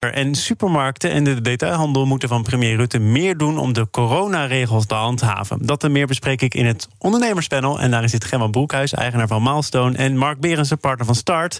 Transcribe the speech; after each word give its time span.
En 0.00 0.34
supermarkten 0.34 1.10
en 1.10 1.24
de 1.24 1.40
detailhandel 1.40 2.06
moeten 2.06 2.28
van 2.28 2.42
premier 2.42 2.76
Rutte 2.76 2.98
meer 2.98 3.36
doen 3.36 3.58
om 3.58 3.72
de 3.72 3.90
coronaregels 3.90 4.86
te 4.86 4.94
handhaven. 4.94 5.66
Dat 5.66 5.84
en 5.84 5.92
meer 5.92 6.06
bespreek 6.06 6.42
ik 6.42 6.54
in 6.54 6.66
het 6.66 6.88
ondernemerspanel. 6.98 7.80
En 7.80 7.90
daar 7.90 8.08
zit 8.08 8.24
Gemma 8.24 8.46
Broekhuis, 8.46 8.92
eigenaar 8.92 9.26
van 9.26 9.42
Milestone, 9.42 9.96
en 9.96 10.16
Mark 10.16 10.40
Berensen, 10.40 10.78
partner 10.78 11.06
van 11.06 11.14
Start. 11.14 11.58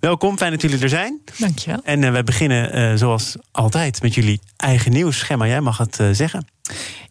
Welkom, 0.00 0.38
fijn 0.38 0.50
dat 0.50 0.62
jullie 0.62 0.78
er 0.78 0.88
zijn. 0.88 1.20
Dankjewel. 1.36 1.80
En 1.84 2.02
uh, 2.02 2.12
we 2.12 2.24
beginnen 2.24 2.78
uh, 2.78 2.96
zoals 2.96 3.36
altijd 3.50 4.02
met 4.02 4.14
jullie 4.14 4.40
eigen 4.56 4.92
nieuws. 4.92 5.22
Gemma, 5.22 5.46
jij 5.46 5.60
mag 5.60 5.78
het 5.78 5.98
uh, 5.98 6.08
zeggen. 6.12 6.46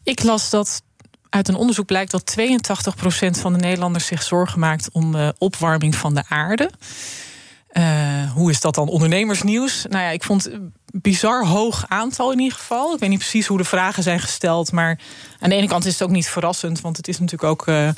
Ik 0.04 0.24
las 0.24 0.50
dat 0.50 0.82
uit 1.30 1.48
een 1.48 1.56
onderzoek 1.56 1.86
blijkt 1.86 2.12
dat 2.12 2.36
82% 2.40 3.40
van 3.40 3.54
de 3.54 3.60
Nederlanders 3.60 4.06
zich 4.06 4.24
zorgen 4.24 4.60
maakt 4.60 4.90
om 4.92 5.12
de 5.12 5.36
opwarming 5.38 5.96
van 5.96 6.14
de 6.14 6.24
aarde. 6.28 6.72
Uh, 7.74 8.32
hoe 8.32 8.50
is 8.50 8.62
dat 8.62 8.76
dan 8.76 8.88
ondernemersnieuws? 8.88 9.86
Nou 9.90 10.04
ja, 10.04 10.10
ik 10.10 10.24
vond 10.24 10.44
het 10.44 10.54
een 10.54 10.74
bizar 10.86 11.46
hoog 11.46 11.86
aantal 11.88 12.32
in 12.32 12.40
ieder 12.40 12.58
geval. 12.58 12.94
Ik 12.94 13.00
weet 13.00 13.10
niet 13.10 13.20
precies 13.20 13.48
hoe 13.48 13.58
de 13.58 13.64
vragen 13.64 14.04
zijn 14.04 14.20
gesteld. 14.20 14.72
Maar 14.72 15.00
aan 15.40 15.50
de 15.50 15.56
ene 15.56 15.68
kant 15.68 15.86
is 15.86 15.94
het 15.94 16.02
ook 16.02 16.10
niet 16.10 16.28
verrassend. 16.28 16.82
Want 16.82 16.98
het 16.98 17.08
is 17.08 17.20
natuurlijk 17.20 17.52
ook 17.52 17.68
uh, 17.68 17.90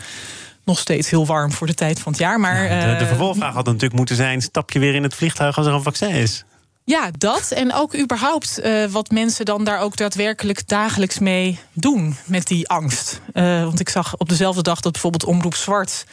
nog 0.64 0.80
steeds 0.80 1.10
heel 1.10 1.26
warm 1.26 1.52
voor 1.52 1.68
de 1.68 1.74
tijd 1.74 2.00
van 2.00 2.12
het 2.12 2.22
jaar. 2.22 2.40
Maar, 2.40 2.64
ja, 2.64 2.94
de, 2.94 3.00
de 3.00 3.06
vervolgvraag 3.06 3.54
had 3.54 3.66
natuurlijk 3.66 3.94
moeten 3.94 4.16
zijn... 4.16 4.42
stap 4.42 4.72
je 4.72 4.80
weer 4.80 4.96
in 4.96 5.04
het 5.04 5.14
vliegtuig 5.14 5.58
als 5.58 5.66
er 5.66 5.74
een 5.74 5.84
vaccin 5.84 6.10
is? 6.10 6.44
Ja, 6.84 7.10
dat. 7.18 7.52
En 7.52 7.74
ook 7.74 7.98
überhaupt 7.98 8.60
uh, 8.64 8.86
wat 8.86 9.12
mensen 9.12 9.46
dan 9.46 9.64
daar 9.64 9.80
ook 9.80 9.98
daadwerkelijk 9.98 10.68
dagelijks 10.68 11.20
mee 11.20 11.60
doen 11.74 12.16
met 12.26 12.48
die 12.48 12.68
angst. 12.70 13.22
Uh, 13.34 13.64
want 13.64 13.80
ik 13.80 13.90
zag 13.90 14.18
op 14.18 14.30
dezelfde 14.30 14.62
dag 14.62 14.80
dat 14.80 14.92
bijvoorbeeld 14.92 15.26
Omroep 15.26 15.56
Zwart 15.56 16.06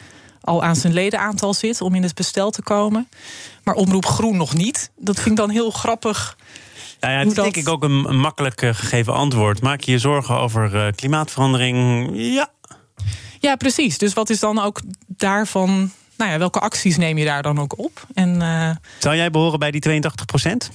al 0.47 0.63
aan 0.63 0.75
zijn 0.75 0.93
ledenaantal 0.93 1.53
zit 1.53 1.81
om 1.81 1.95
in 1.95 2.03
het 2.03 2.15
bestel 2.15 2.49
te 2.51 2.61
komen. 2.61 3.09
Maar 3.63 3.75
Omroep 3.75 4.05
Groen 4.05 4.37
nog 4.37 4.53
niet. 4.53 4.91
Dat 4.97 5.15
vind 5.15 5.29
ik 5.29 5.35
dan 5.35 5.49
heel 5.49 5.71
grappig. 5.71 6.37
Nou 6.99 7.13
ja, 7.13 7.19
het 7.19 7.27
is 7.27 7.33
dat... 7.33 7.43
denk 7.43 7.57
ik 7.57 7.69
ook 7.69 7.83
een, 7.83 8.05
een 8.09 8.19
makkelijk 8.19 8.61
uh, 8.61 8.73
gegeven 8.73 9.13
antwoord. 9.13 9.61
Maak 9.61 9.81
je 9.81 9.91
je 9.91 9.99
zorgen 9.99 10.37
over 10.37 10.75
uh, 10.75 10.87
klimaatverandering? 10.95 12.09
Ja. 12.13 12.49
Ja, 13.39 13.55
precies. 13.55 13.97
Dus 13.97 14.13
wat 14.13 14.29
is 14.29 14.39
dan 14.39 14.59
ook 14.59 14.81
daarvan... 15.07 15.91
Nou 16.17 16.31
ja, 16.31 16.37
welke 16.37 16.59
acties 16.59 16.97
neem 16.97 17.17
je 17.17 17.25
daar 17.25 17.41
dan 17.41 17.59
ook 17.59 17.77
op? 17.77 18.05
En, 18.13 18.41
uh... 18.41 18.69
Zou 18.99 19.15
jij 19.15 19.31
behoren 19.31 19.59
bij 19.59 19.71
die 19.71 19.81
82 19.81 20.25
procent? 20.25 20.71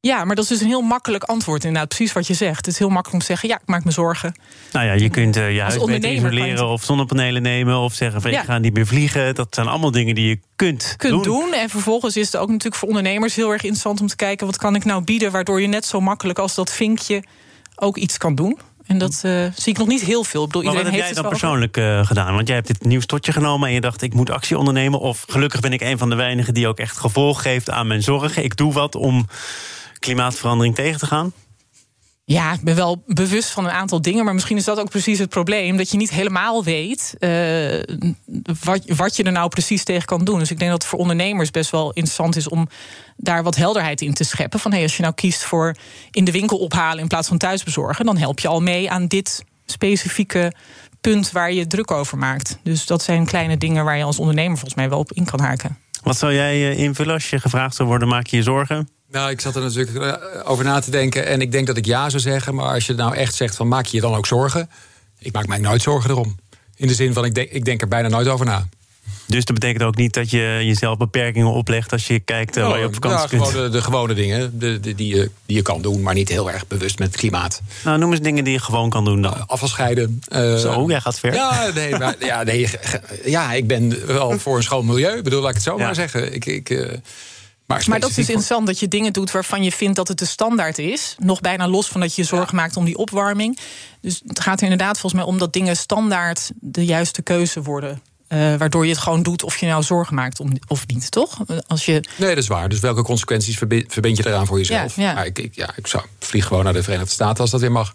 Ja, 0.00 0.24
maar 0.24 0.34
dat 0.34 0.44
is 0.44 0.50
dus 0.50 0.60
een 0.60 0.66
heel 0.66 0.80
makkelijk 0.80 1.24
antwoord. 1.24 1.64
Inderdaad, 1.64 1.88
precies 1.88 2.12
wat 2.12 2.26
je 2.26 2.34
zegt. 2.34 2.56
Het 2.56 2.66
is 2.66 2.78
heel 2.78 2.88
makkelijk 2.88 3.14
om 3.14 3.20
te 3.20 3.26
zeggen: 3.26 3.48
ja, 3.48 3.54
ik 3.54 3.66
maak 3.66 3.84
me 3.84 3.90
zorgen. 3.90 4.34
Nou 4.72 4.86
ja, 4.86 4.92
je 4.92 5.08
kunt 5.08 5.36
uh, 5.36 5.54
je 5.54 5.60
huis 5.60 5.84
beter 5.84 6.12
isoleren 6.12 6.66
of 6.66 6.84
zonnepanelen 6.84 7.42
nemen 7.42 7.76
of 7.76 7.94
zeggen: 7.94 8.20
van, 8.20 8.30
ja. 8.30 8.40
ik 8.40 8.46
ga 8.46 8.58
niet 8.58 8.74
meer 8.74 8.86
vliegen. 8.86 9.34
Dat 9.34 9.54
zijn 9.54 9.66
allemaal 9.66 9.90
dingen 9.90 10.14
die 10.14 10.28
je 10.28 10.40
kunt, 10.56 10.94
kunt 10.96 11.12
doen. 11.12 11.22
doen. 11.22 11.52
En 11.52 11.68
vervolgens 11.68 12.16
is 12.16 12.26
het 12.26 12.36
ook 12.36 12.48
natuurlijk 12.48 12.76
voor 12.76 12.88
ondernemers 12.88 13.34
heel 13.34 13.50
erg 13.50 13.62
interessant 13.62 14.00
om 14.00 14.06
te 14.06 14.16
kijken: 14.16 14.46
wat 14.46 14.56
kan 14.56 14.74
ik 14.74 14.84
nou 14.84 15.02
bieden, 15.02 15.30
waardoor 15.30 15.60
je 15.60 15.66
net 15.66 15.86
zo 15.86 16.00
makkelijk 16.00 16.38
als 16.38 16.54
dat 16.54 16.72
vinkje 16.72 17.22
ook 17.74 17.96
iets 17.96 18.18
kan 18.18 18.34
doen. 18.34 18.58
En 18.86 18.98
dat 18.98 19.22
uh, 19.24 19.46
zie 19.54 19.72
ik 19.72 19.78
nog 19.78 19.88
niet 19.88 20.00
heel 20.00 20.24
veel. 20.24 20.42
Ik 20.42 20.46
bedoel, 20.46 20.62
maar 20.62 20.72
iedereen 20.72 20.74
wat 20.74 20.84
heb 20.84 20.92
heeft 20.92 21.14
jij 21.14 21.22
dan 21.22 21.30
persoonlijk 21.30 21.76
uh, 21.76 22.06
gedaan? 22.06 22.34
Want 22.34 22.46
jij 22.46 22.56
hebt 22.56 22.68
dit 22.68 22.84
nieuws 22.84 23.06
tot 23.06 23.26
je 23.26 23.32
genomen 23.32 23.68
en 23.68 23.74
je 23.74 23.80
dacht... 23.80 24.02
ik 24.02 24.14
moet 24.14 24.30
actie 24.30 24.58
ondernemen. 24.58 25.00
Of 25.00 25.24
gelukkig 25.28 25.60
ben 25.60 25.72
ik 25.72 25.80
een 25.80 25.98
van 25.98 26.10
de 26.10 26.16
weinigen 26.16 26.54
die 26.54 26.68
ook 26.68 26.78
echt 26.78 26.96
gevolg 26.96 27.42
geeft 27.42 27.70
aan 27.70 27.86
mijn 27.86 28.02
zorgen. 28.02 28.44
Ik 28.44 28.56
doe 28.56 28.72
wat 28.72 28.94
om 28.94 29.26
klimaatverandering 29.98 30.74
tegen 30.74 30.98
te 30.98 31.06
gaan? 31.06 31.32
Ja, 32.24 32.52
ik 32.52 32.60
ben 32.60 32.76
wel 32.76 33.02
bewust 33.06 33.50
van 33.50 33.64
een 33.64 33.70
aantal 33.70 34.02
dingen. 34.02 34.24
Maar 34.24 34.34
misschien 34.34 34.56
is 34.56 34.64
dat 34.64 34.80
ook 34.80 34.90
precies 34.90 35.18
het 35.18 35.28
probleem. 35.28 35.76
Dat 35.76 35.90
je 35.90 35.96
niet 35.96 36.10
helemaal 36.10 36.64
weet 36.64 37.14
uh, 37.18 37.82
wat, 38.64 38.82
wat 38.86 39.16
je 39.16 39.22
er 39.22 39.32
nou 39.32 39.48
precies 39.48 39.84
tegen 39.84 40.06
kan 40.06 40.24
doen. 40.24 40.38
Dus 40.38 40.50
ik 40.50 40.58
denk 40.58 40.70
dat 40.70 40.82
het 40.82 40.90
voor 40.90 40.98
ondernemers 40.98 41.50
best 41.50 41.70
wel 41.70 41.88
interessant 41.92 42.36
is 42.36 42.48
om 42.48 42.68
daar 43.16 43.42
wat 43.42 43.56
helderheid 43.56 44.00
in 44.00 44.14
te 44.14 44.24
scheppen. 44.24 44.60
Van 44.60 44.72
hey, 44.72 44.82
als 44.82 44.96
je 44.96 45.02
nou 45.02 45.14
kiest 45.14 45.44
voor 45.44 45.74
in 46.10 46.24
de 46.24 46.30
winkel 46.30 46.58
ophalen 46.58 47.02
in 47.02 47.08
plaats 47.08 47.28
van 47.28 47.38
thuis 47.38 47.64
bezorgen, 47.64 48.04
dan 48.04 48.16
help 48.16 48.38
je 48.38 48.48
al 48.48 48.60
mee 48.60 48.90
aan 48.90 49.06
dit 49.06 49.44
specifieke 49.66 50.52
punt 51.00 51.32
waar 51.32 51.52
je 51.52 51.66
druk 51.66 51.90
over 51.90 52.18
maakt. 52.18 52.58
Dus 52.62 52.86
dat 52.86 53.02
zijn 53.02 53.26
kleine 53.26 53.56
dingen 53.56 53.84
waar 53.84 53.96
je 53.96 54.04
als 54.04 54.18
ondernemer 54.18 54.56
volgens 54.56 54.74
mij 54.74 54.88
wel 54.88 54.98
op 54.98 55.12
in 55.12 55.24
kan 55.24 55.40
haken. 55.40 55.78
Wat 56.02 56.18
zou 56.18 56.34
jij 56.34 56.74
invullen 56.74 57.14
als 57.14 57.30
je 57.30 57.40
gevraagd 57.40 57.74
zou 57.74 57.88
worden? 57.88 58.08
Maak 58.08 58.26
je 58.26 58.36
je 58.36 58.42
zorgen? 58.42 58.88
Nou, 59.10 59.30
ik 59.30 59.40
zat 59.40 59.56
er 59.56 59.62
natuurlijk 59.62 60.20
over 60.44 60.64
na 60.64 60.80
te 60.80 60.90
denken. 60.90 61.26
En 61.26 61.40
ik 61.40 61.52
denk 61.52 61.66
dat 61.66 61.76
ik 61.76 61.86
ja 61.86 62.08
zou 62.08 62.22
zeggen. 62.22 62.54
Maar 62.54 62.74
als 62.74 62.86
je 62.86 62.94
nou 62.94 63.14
echt 63.14 63.34
zegt 63.34 63.56
van 63.56 63.68
maak 63.68 63.86
je 63.86 63.96
je 63.96 64.02
dan 64.02 64.14
ook 64.14 64.26
zorgen? 64.26 64.70
Ik 65.18 65.32
maak 65.32 65.46
mij 65.46 65.58
nooit 65.58 65.82
zorgen 65.82 66.10
erom. 66.10 66.38
In 66.76 66.88
de 66.88 66.94
zin 66.94 67.12
van 67.12 67.24
ik 67.24 67.34
denk, 67.34 67.50
ik 67.50 67.64
denk 67.64 67.80
er 67.80 67.88
bijna 67.88 68.08
nooit 68.08 68.28
over 68.28 68.46
na. 68.46 68.68
Dus 69.26 69.44
dat 69.44 69.58
betekent 69.58 69.82
ook 69.82 69.96
niet 69.96 70.14
dat 70.14 70.30
je 70.30 70.60
jezelf 70.62 70.96
beperkingen 70.96 71.52
oplegt 71.52 71.92
als 71.92 72.06
je 72.06 72.20
kijkt 72.20 72.56
uh, 72.56 72.64
oh, 72.64 72.70
waar 72.70 72.78
je 72.78 72.86
op 72.86 72.94
vakantie 72.94 73.20
ja, 73.20 73.26
kunt? 73.26 73.50
Gewoon 73.50 73.64
de, 73.64 73.70
de 73.70 73.82
gewone 73.82 74.14
dingen 74.14 74.58
de, 74.58 74.80
de, 74.80 74.94
die, 74.94 75.16
je, 75.16 75.30
die 75.46 75.56
je 75.56 75.62
kan 75.62 75.82
doen, 75.82 76.02
maar 76.02 76.14
niet 76.14 76.28
heel 76.28 76.50
erg 76.50 76.66
bewust 76.66 76.98
met 76.98 77.08
het 77.08 77.16
klimaat. 77.16 77.60
Nou, 77.84 77.98
noem 77.98 78.10
eens 78.10 78.20
dingen 78.20 78.44
die 78.44 78.52
je 78.52 78.60
gewoon 78.60 78.90
kan 78.90 79.04
doen 79.04 79.22
dan. 79.22 79.34
Uh, 79.34 79.42
afvalscheiden. 79.46 80.20
Uh, 80.32 80.56
Zo, 80.56 80.84
jij 80.88 81.00
gaat 81.00 81.18
ver. 81.18 81.34
Ja, 81.34 81.70
nee, 81.74 81.98
maar, 81.98 82.14
ja, 82.18 82.42
nee, 82.42 82.68
ja, 83.24 83.52
ik 83.52 83.66
ben 83.66 84.06
wel 84.06 84.38
voor 84.38 84.56
een 84.56 84.62
schoon 84.62 84.86
milieu. 84.86 85.16
Ik 85.16 85.24
bedoel, 85.24 85.40
laat 85.40 85.48
ik 85.48 85.56
het 85.56 85.64
zo 85.64 85.78
Ja. 85.78 85.84
maar 85.84 85.94
zeggen. 85.94 86.34
Ik, 86.34 86.46
ik, 86.46 86.70
maar, 87.68 87.84
Maar 87.88 88.00
dat 88.00 88.10
is 88.10 88.18
interessant 88.18 88.66
dat 88.66 88.78
je 88.80 88.88
dingen 88.88 89.12
doet 89.12 89.30
waarvan 89.30 89.62
je 89.62 89.72
vindt 89.72 89.96
dat 89.96 90.08
het 90.08 90.18
de 90.18 90.24
standaard 90.24 90.78
is. 90.78 91.14
Nog 91.18 91.40
bijna 91.40 91.68
los 91.68 91.88
van 91.88 92.00
dat 92.00 92.14
je 92.14 92.22
je 92.22 92.28
zorgen 92.28 92.56
maakt 92.56 92.76
om 92.76 92.84
die 92.84 92.96
opwarming. 92.96 93.58
Dus 94.00 94.22
het 94.26 94.40
gaat 94.40 94.56
er 94.58 94.62
inderdaad 94.62 94.98
volgens 94.98 95.22
mij 95.22 95.32
om 95.32 95.38
dat 95.38 95.52
dingen 95.52 95.76
standaard 95.76 96.50
de 96.60 96.84
juiste 96.84 97.22
keuze 97.22 97.62
worden. 97.62 98.02
Eh, 98.28 98.38
waardoor 98.56 98.84
je 98.86 98.90
het 98.92 99.00
gewoon 99.00 99.22
doet 99.22 99.42
of 99.42 99.56
je 99.56 99.66
nou 99.66 99.82
zorgen 99.82 100.14
maakt 100.14 100.40
om, 100.40 100.52
of 100.66 100.86
niet, 100.86 101.10
toch? 101.10 101.38
Als 101.66 101.84
je, 101.84 102.04
Nee, 102.16 102.28
dat 102.28 102.38
is 102.38 102.46
waar. 102.48 102.68
Dus 102.68 102.80
welke 102.80 103.02
consequenties 103.02 103.56
verbi- 103.58 103.84
verbind 103.88 104.16
je 104.16 104.26
eraan 104.26 104.46
voor 104.46 104.58
jezelf? 104.58 104.96
Ja, 104.96 105.02
ja. 105.02 105.14
Maar 105.14 105.26
ik, 105.26 105.38
ik, 105.38 105.54
ja, 105.54 105.70
ik 105.76 105.86
zou 105.86 106.04
vlieg 106.18 106.46
gewoon 106.46 106.64
naar 106.64 106.72
de 106.72 106.82
Verenigde 106.82 107.12
Staten 107.12 107.40
als 107.40 107.50
dat 107.50 107.60
weer 107.60 107.72
mag. 107.72 107.94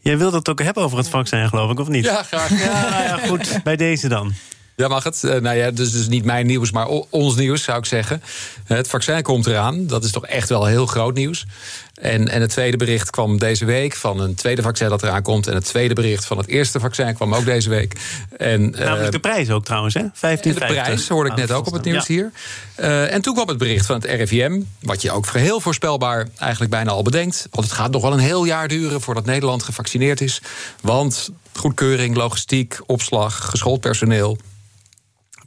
Jij 0.00 0.18
wilt 0.18 0.32
het 0.32 0.48
ook 0.48 0.62
hebben 0.62 0.82
over 0.82 0.98
het 0.98 1.08
vaccin, 1.08 1.48
geloof 1.48 1.70
ik, 1.70 1.78
of 1.80 1.88
niet? 1.88 2.04
Ja, 2.04 2.22
graag. 2.22 2.50
Ja, 2.62 2.88
nou 2.90 3.02
ja, 3.20 3.26
goed. 3.26 3.60
Bij 3.62 3.76
deze 3.76 4.08
dan. 4.08 4.34
Ja, 4.78 4.88
mag 4.88 5.04
het. 5.04 5.24
Eh, 5.24 5.40
nou 5.40 5.56
ja, 5.56 5.70
dus, 5.70 5.92
dus 5.92 6.08
niet 6.08 6.24
mijn 6.24 6.46
nieuws, 6.46 6.70
maar 6.70 6.86
ons 7.10 7.36
nieuws 7.36 7.62
zou 7.62 7.78
ik 7.78 7.84
zeggen. 7.84 8.22
Het 8.64 8.88
vaccin 8.88 9.22
komt 9.22 9.46
eraan. 9.46 9.86
Dat 9.86 10.04
is 10.04 10.10
toch 10.10 10.26
echt 10.26 10.48
wel 10.48 10.64
heel 10.64 10.86
groot 10.86 11.14
nieuws. 11.14 11.46
En, 11.94 12.28
en 12.28 12.40
het 12.40 12.50
tweede 12.50 12.76
bericht 12.76 13.10
kwam 13.10 13.38
deze 13.38 13.64
week 13.64 13.96
van 13.96 14.20
een 14.20 14.34
tweede 14.34 14.62
vaccin 14.62 14.88
dat 14.88 15.02
eraan 15.02 15.22
komt. 15.22 15.46
En 15.46 15.54
het 15.54 15.64
tweede 15.64 15.94
bericht 15.94 16.24
van 16.24 16.38
het 16.38 16.46
eerste 16.46 16.80
vaccin 16.80 17.14
kwam 17.14 17.34
ook 17.34 17.44
deze 17.44 17.68
week. 17.68 18.00
En, 18.36 18.74
eh, 18.74 18.84
Namelijk 18.84 19.12
de 19.12 19.18
prijs 19.18 19.50
ook 19.50 19.64
trouwens, 19.64 19.94
hè? 19.94 20.04
15, 20.12 20.52
de 20.52 20.58
prijs 20.58 21.08
hoorde 21.08 21.30
ik 21.30 21.36
net 21.36 21.52
ook 21.52 21.66
op 21.66 21.72
het 21.72 21.84
nieuws 21.84 22.06
hier. 22.06 22.32
Eh, 22.74 23.12
en 23.12 23.22
toen 23.22 23.34
kwam 23.34 23.48
het 23.48 23.58
bericht 23.58 23.86
van 23.86 23.94
het 23.94 24.04
RIVM, 24.04 24.60
wat 24.80 25.02
je 25.02 25.10
ook 25.10 25.26
heel 25.26 25.60
voorspelbaar 25.60 26.28
eigenlijk 26.38 26.70
bijna 26.70 26.90
al 26.90 27.02
bedenkt. 27.02 27.48
Want 27.50 27.66
het 27.66 27.76
gaat 27.76 27.90
nog 27.90 28.02
wel 28.02 28.12
een 28.12 28.18
heel 28.18 28.44
jaar 28.44 28.68
duren 28.68 29.00
voordat 29.00 29.24
Nederland 29.24 29.62
gevaccineerd 29.62 30.20
is. 30.20 30.42
Want 30.80 31.30
goedkeuring, 31.54 32.16
logistiek, 32.16 32.78
opslag, 32.86 33.50
geschoold 33.50 33.80
personeel, 33.80 34.38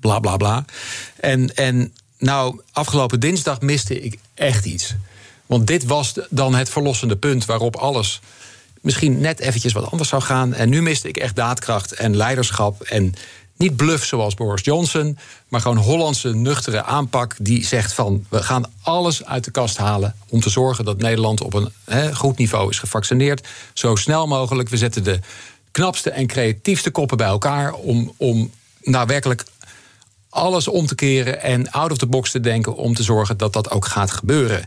bla 0.01 0.19
bla 0.19 0.37
bla. 0.37 0.65
En, 1.15 1.55
en 1.55 1.93
nou, 2.17 2.61
afgelopen 2.71 3.19
dinsdag 3.19 3.61
miste 3.61 4.01
ik 4.01 4.17
echt 4.33 4.65
iets. 4.65 4.95
Want 5.45 5.67
dit 5.67 5.85
was 5.85 6.13
dan 6.29 6.55
het 6.55 6.69
verlossende 6.69 7.17
punt 7.17 7.45
waarop 7.45 7.75
alles 7.75 8.21
misschien 8.81 9.19
net 9.19 9.39
eventjes 9.39 9.73
wat 9.73 9.91
anders 9.91 10.09
zou 10.09 10.21
gaan. 10.21 10.53
En 10.53 10.69
nu 10.69 10.81
miste 10.81 11.07
ik 11.07 11.17
echt 11.17 11.35
daadkracht 11.35 11.91
en 11.91 12.15
leiderschap. 12.15 12.81
En 12.81 13.13
niet 13.57 13.75
bluff 13.75 14.05
zoals 14.05 14.33
Boris 14.33 14.63
Johnson, 14.63 15.17
maar 15.47 15.61
gewoon 15.61 15.77
Hollandse 15.77 16.35
nuchtere 16.35 16.83
aanpak. 16.83 17.35
Die 17.39 17.65
zegt 17.65 17.93
van 17.93 18.25
we 18.29 18.43
gaan 18.43 18.71
alles 18.81 19.25
uit 19.25 19.43
de 19.43 19.51
kast 19.51 19.77
halen. 19.77 20.15
om 20.29 20.39
te 20.39 20.49
zorgen 20.49 20.85
dat 20.85 20.97
Nederland 20.97 21.41
op 21.41 21.53
een 21.53 22.15
goed 22.15 22.37
niveau 22.37 22.69
is 22.69 22.79
gevaccineerd. 22.79 23.47
Zo 23.73 23.95
snel 23.95 24.27
mogelijk. 24.27 24.69
We 24.69 24.77
zetten 24.77 25.03
de 25.03 25.19
knapste 25.71 26.09
en 26.09 26.27
creatiefste 26.27 26.91
koppen 26.91 27.17
bij 27.17 27.27
elkaar. 27.27 27.73
om, 27.73 28.13
om 28.17 28.51
nou 28.81 29.07
werkelijk 29.07 29.43
alles 30.33 30.67
om 30.67 30.85
te 30.85 30.95
keren 30.95 31.41
en 31.41 31.71
out 31.71 31.91
of 31.91 31.97
the 31.97 32.05
box 32.07 32.31
te 32.31 32.39
denken 32.39 32.75
om 32.75 32.93
te 32.93 33.03
zorgen 33.03 33.37
dat 33.37 33.53
dat 33.53 33.71
ook 33.71 33.85
gaat 33.85 34.11
gebeuren. 34.11 34.65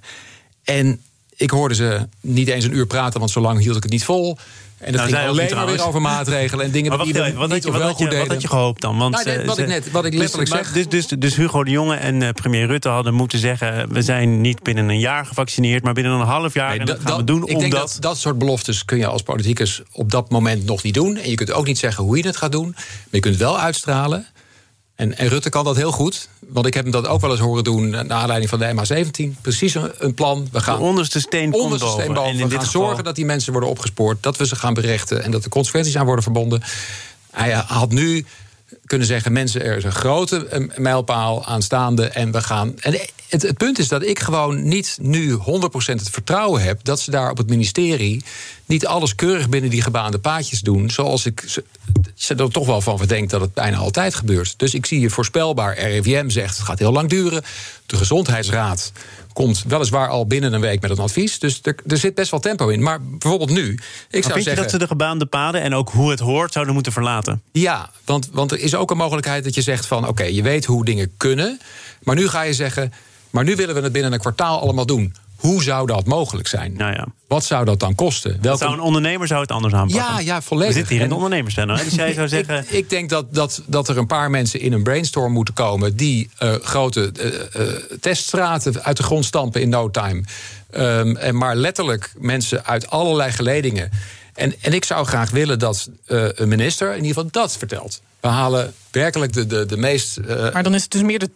En 0.65 1.01
ik 1.37 1.51
hoorde 1.51 1.75
ze 1.75 2.09
niet 2.21 2.49
eens 2.49 2.65
een 2.65 2.75
uur 2.77 2.87
praten, 2.87 3.19
want 3.19 3.33
zo 3.33 3.41
lang 3.41 3.59
hield 3.61 3.77
ik 3.77 3.83
het 3.83 3.93
niet 3.93 4.05
vol. 4.05 4.39
En 4.79 4.87
het 4.93 4.95
Nou, 4.97 5.09
ging 5.15 5.29
alleen 5.29 5.55
maar 5.55 5.67
weer 5.67 5.87
over 5.87 6.01
maatregelen 6.01 6.65
en 6.65 6.71
dingen 6.71 6.89
Maar 6.97 6.99
wacht 6.99 7.13
die 7.13 7.21
we 7.23 7.27
even, 7.29 7.39
wat 7.39 7.49
niet 7.49 7.63
je, 7.65 7.71
wat 7.71 7.79
wel 7.79 7.89
had 7.89 7.99
je, 7.99 8.05
goed 8.07 8.17
wat 8.17 8.27
had 8.29 8.43
je 8.43 8.49
gehoopt 8.49 8.81
dan? 8.81 8.99
Want, 8.99 9.25
Nou, 9.25 9.37
eh, 9.39 9.47
wat 9.47 9.59
ik 9.59 9.67
net- 9.67 9.91
wat 9.91 10.05
ik 10.05 10.15
letterlijk 10.15 10.51
dus, 10.51 10.59
zeg. 10.59 10.73
Dus, 10.73 10.89
dus, 10.89 11.07
dus 11.07 11.37
Hugo 11.37 11.65
de 11.65 11.71
Jonge 11.71 11.97
en 11.97 12.23
eh, 12.23 12.29
premier 12.31 12.67
Rutte 12.67 12.89
hadden 12.89 13.15
moeten 13.15 13.39
zeggen... 13.39 13.93
we 13.93 14.03
zijn 14.03 14.41
niet 14.41 14.63
binnen 14.63 14.89
een 14.89 14.99
jaar 14.99 15.27
gevaccineerd, 15.27 15.83
maar 15.83 15.93
binnen 15.93 16.13
een 16.13 16.27
half 16.27 16.55
jaar. 16.55 16.71
Nee, 16.71 16.79
en 16.79 16.87
dat 16.87 16.97
dat- 16.97 17.05
gaan 17.07 17.17
we 17.21 17.25
dat- 17.25 17.37
doen 17.37 17.49
ik 17.49 17.59
denk 17.59 17.73
dat 17.73 17.97
dat 18.01 18.19
soort 18.19 18.39
beloftes 18.39 18.85
kun 18.85 18.99
je 18.99 19.07
als 19.07 19.23
politicus 19.23 19.83
op 19.93 20.11
dat 20.11 20.31
moment 20.31 20.65
nog 20.67 20.83
niet 20.83 20.95
doen. 20.95 21.17
En 21.17 21.31
je 21.31 21.37
kunt 21.37 21.53
ook 21.53 21.67
niet 21.67 21.79
zeggen 21.79 22.05
hoe 22.05 22.17
je 22.17 22.27
het 22.27 22.37
gaat 22.37 22.53
doen. 22.53 22.71
Maar 22.75 22.85
je 23.11 23.21
kunt 23.21 23.37
wel 23.37 23.59
uitstralen. 23.59 24.27
En, 24.95 25.17
en, 25.17 25.29
Rutte 25.29 25.49
kan 25.49 25.65
dat 25.65 25.77
heel 25.77 25.93
goed. 25.93 26.29
Want 26.49 26.67
ik 26.67 26.75
heb 26.75 26.83
hem 26.83 26.93
dat 26.93 27.07
ook 27.07 27.21
wel 27.21 27.31
eens 27.31 27.41
horen 27.41 27.65
doen. 27.65 27.91
naar 27.91 28.13
aanleiding 28.13 28.51
van 28.51 28.59
de 28.59 28.75
MH17. 28.75 29.41
Precies 29.41 29.75
een, 29.99 30.15
plan. 30.15 30.49
We 30.53 30.61
gaan. 30.61 30.79
De 30.79 30.85
onderste 30.85 31.21
steen 31.21 31.53
onderste 31.53 31.89
steen 31.89 32.13
boven. 32.13 32.41
En 32.41 32.49
we 32.49 32.55
gaan 32.55 32.67
zorgen 32.67 33.05
dat 33.05 33.15
die 33.15 33.25
mensen 33.25 33.53
worden 33.53 33.71
opgespoord. 33.71 34.23
Dat 34.23 34.37
we 34.37 34.47
ze 34.47 34.57
gaan 34.57 34.75
berechten. 34.75 35.23
En 35.23 35.31
dat 35.31 35.43
de 35.43 35.49
consequenties 35.49 35.97
aan 35.97 36.07
worden 36.07 36.25
verbonden. 36.25 36.63
Hij 37.31 37.51
had 37.53 37.91
nu 37.91 38.25
kunnen 38.85 39.07
zeggen: 39.07 39.33
mensen, 39.33 39.63
er 39.63 39.77
is 39.77 39.85
een 39.85 39.93
grote 39.93 40.47
eh, 40.47 40.77
mijlpaal 40.77 41.45
aanstaande. 41.45 42.09
En 42.09 42.33
we 42.33 42.43
gaan. 42.43 42.75
En 42.81 42.93
het, 43.29 43.43
het 43.43 43.57
punt 43.57 43.79
is 43.79 43.89
dat 43.89 44.03
ik 44.03 44.19
gewoon 44.19 44.69
niet 44.69 44.99
nu 45.01 45.37
100% 45.37 45.39
het 45.85 46.11
vertrouwen 46.11 46.63
heb 46.63 46.85
dat 46.85 47.01
ze 47.01 47.11
daar 47.11 47.31
op 47.31 47.37
het 47.37 47.49
ministerie 47.49 48.25
niet 48.67 48.87
alles 48.87 49.15
keurig 49.15 49.49
binnen 49.49 49.71
die 49.71 49.83
gebaande 49.83 50.19
paadjes 50.19 50.61
doen. 50.61 50.91
Zoals 50.91 51.27
ik 51.27 51.63
ze 52.15 52.35
er 52.35 52.51
toch 52.51 52.67
wel 52.67 52.81
van 52.81 52.99
verdenk 52.99 53.31
dat 53.31 53.41
het 53.41 53.55
bijna 53.55 53.77
altijd 53.77 54.15
gebeurt. 54.15 54.55
Dus 54.57 54.75
ik 54.75 54.87
zie 54.87 55.01
je 55.01 55.11
voorspelbaar. 55.11 55.79
RIVM 55.79 56.29
zegt 56.29 56.57
het 56.57 56.67
gaat 56.67 56.79
heel 56.79 56.93
lang 56.93 57.09
duren. 57.09 57.43
De 57.87 57.97
Gezondheidsraad 57.97 58.93
komt 59.35 59.65
weliswaar 59.69 60.09
al 60.09 60.27
binnen 60.27 60.53
een 60.53 60.61
week 60.61 60.81
met 60.81 60.91
een 60.91 60.99
advies. 60.99 61.39
Dus 61.39 61.61
er, 61.63 61.75
er 61.87 61.97
zit 61.97 62.15
best 62.15 62.31
wel 62.31 62.41
tempo 62.41 62.69
in. 62.69 62.83
Maar 62.83 63.03
bijvoorbeeld 63.03 63.51
nu. 63.51 63.73
Ik 63.73 63.79
zou 64.11 64.23
vind 64.23 64.35
zeggen, 64.35 64.51
je 64.55 64.61
dat 64.61 64.71
ze 64.71 64.79
de 64.79 64.87
gebaande 64.87 65.27
paden 65.27 65.61
en 65.61 65.75
ook 65.75 65.91
hoe 65.91 66.11
het 66.11 66.21
hoort 66.21 66.53
zouden 66.53 66.75
moeten 66.75 66.93
verlaten? 66.93 67.43
Ja, 67.53 67.91
want, 68.05 68.29
want 68.33 68.53
er 68.53 68.59
is 68.59 68.75
ook 68.75 68.91
een 68.91 68.97
mogelijkheid 68.97 69.45
dat 69.45 69.55
je 69.55 69.63
zegt 69.63 69.87
van 69.87 70.09
oké, 70.09 70.25
je 70.25 70.43
weet 70.43 70.65
hoe 70.65 70.85
dingen 70.85 71.13
kunnen. 71.17 71.61
Maar 72.03 72.15
nu 72.15 72.29
ga 72.29 72.43
je 72.43 72.55
zeggen. 72.55 72.93
Maar 73.31 73.45
nu 73.45 73.57
willen 73.57 73.75
we 73.75 73.81
het 73.81 73.93
binnen 73.93 74.13
een 74.13 74.19
kwartaal 74.19 74.61
allemaal 74.61 74.87
doen. 74.87 75.15
Hoe 75.45 75.63
zou 75.63 75.87
dat 75.87 76.07
mogelijk 76.07 76.49
zijn? 76.49 76.75
Nou 76.77 76.93
ja. 76.93 77.07
Wat 77.29 77.45
zou 77.45 77.65
dat 77.65 77.81
dan 77.81 77.95
kosten? 77.95 78.39
Welke... 78.41 78.59
Zou 78.59 78.73
een 78.73 78.81
ondernemer 78.81 79.27
zou 79.27 79.41
het 79.41 79.51
anders 79.51 79.75
aanpakken? 79.75 80.15
Ja, 80.15 80.21
ja 80.21 80.43
volledig. 80.43 80.73
We 80.73 80.79
zitten 80.79 80.95
hier 80.95 81.03
in 81.03 81.09
de 81.09 81.15
ondernemerspanel. 81.15 81.77
Dus 81.77 81.95
jij 81.95 82.13
zou 82.23 82.29
zeggen... 82.29 82.59
ik, 82.59 82.71
ik, 82.71 82.91
denk 82.91 83.11
dat, 83.11 83.35
dat, 83.35 83.63
dat 83.67 83.89
er 83.89 83.99
een 83.99 84.07
paar 84.07 84.31
mensen 84.31 84.61
in 84.61 84.73
een 84.73 84.83
brainstorm 84.83 85.33
moeten 85.33 85.55
komen... 85.55 85.97
die 85.97 86.31
uh, 86.43 86.55
grote 86.55 87.13
uh, 87.57 87.99
teststraten 88.01 88.83
uit 88.83 88.97
de 88.97 89.03
grond 89.03 89.25
stampen 89.25 89.61
in 89.61 89.69
no 89.69 89.91
time. 89.91 90.23
Um, 90.77 91.17
en 91.17 91.37
maar 91.37 91.57
letterlijk 91.57 92.13
mensen 92.19 92.65
uit 92.65 92.91
allerlei 92.91 93.33
geledingen. 93.33 93.91
En, 94.35 94.55
en 94.61 94.73
ik 94.73 94.85
zou 94.85 95.07
graag 95.07 95.31
willen 95.31 95.59
dat 95.59 95.91
een 96.07 96.49
minister 96.49 96.91
in 96.91 97.05
ieder 97.05 97.09
geval 97.09 97.31
dat 97.31 97.57
vertelt. 97.57 98.03
We 98.21 98.29
halen 98.29 98.75
werkelijk 98.91 99.33
de, 99.33 99.47
de, 99.47 99.67
de 99.67 99.77
meest. 99.77 100.21
maar 100.53 100.63
dan 100.63 100.75
is 100.75 100.83
het 100.83 100.91
dus 100.91 101.03
meer 101.03 101.19
de. 101.19 101.31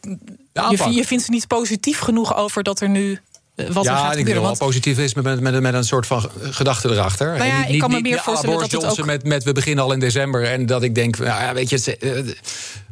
je, 0.53 0.93
je 0.93 1.05
vindt 1.05 1.25
ze 1.25 1.31
niet 1.31 1.47
positief 1.47 1.99
genoeg 1.99 2.37
over 2.37 2.63
dat 2.63 2.81
er 2.81 2.89
nu 2.89 3.13
eh, 3.13 3.19
wat 3.73 3.85
ja, 3.85 4.13
ik 4.13 4.27
wil 4.27 4.43
wel 4.43 4.57
positivisme 4.57 5.23
met, 5.23 5.41
met, 5.41 5.61
met 5.61 5.75
een 5.75 5.85
soort 5.85 6.07
van 6.07 6.31
gedachte 6.41 6.89
erachter. 6.91 7.37
Nou 7.37 7.45
ja, 7.45 7.67
ik 7.67 7.79
kan 7.79 7.91
me 7.91 8.01
meer 8.01 8.21
voorstellen 8.21 8.59
dat 8.59 8.71
het 8.71 9.01
ook... 9.01 9.07
met, 9.07 9.25
met 9.25 9.45
we 9.45 9.53
beginnen 9.53 9.85
al 9.85 9.93
in 9.93 9.99
december 9.99 10.45
en 10.45 10.67
dat 10.67 10.83
ik 10.83 10.95
denk, 10.95 11.19
nou 11.19 11.43
ja, 11.43 11.55
weet 11.55 11.71
je... 11.71 11.97
Uh, 12.01 12.35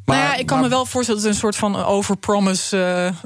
maar, 0.04 0.16
nou 0.16 0.28
ja, 0.28 0.36
ik 0.36 0.46
kan 0.46 0.60
me 0.60 0.68
wel 0.68 0.86
voorstellen 0.86 1.20
dat 1.20 1.30
het 1.30 1.34
een 1.34 1.40
soort 1.40 1.56
van 1.56 1.84
overpromise, 1.84 2.76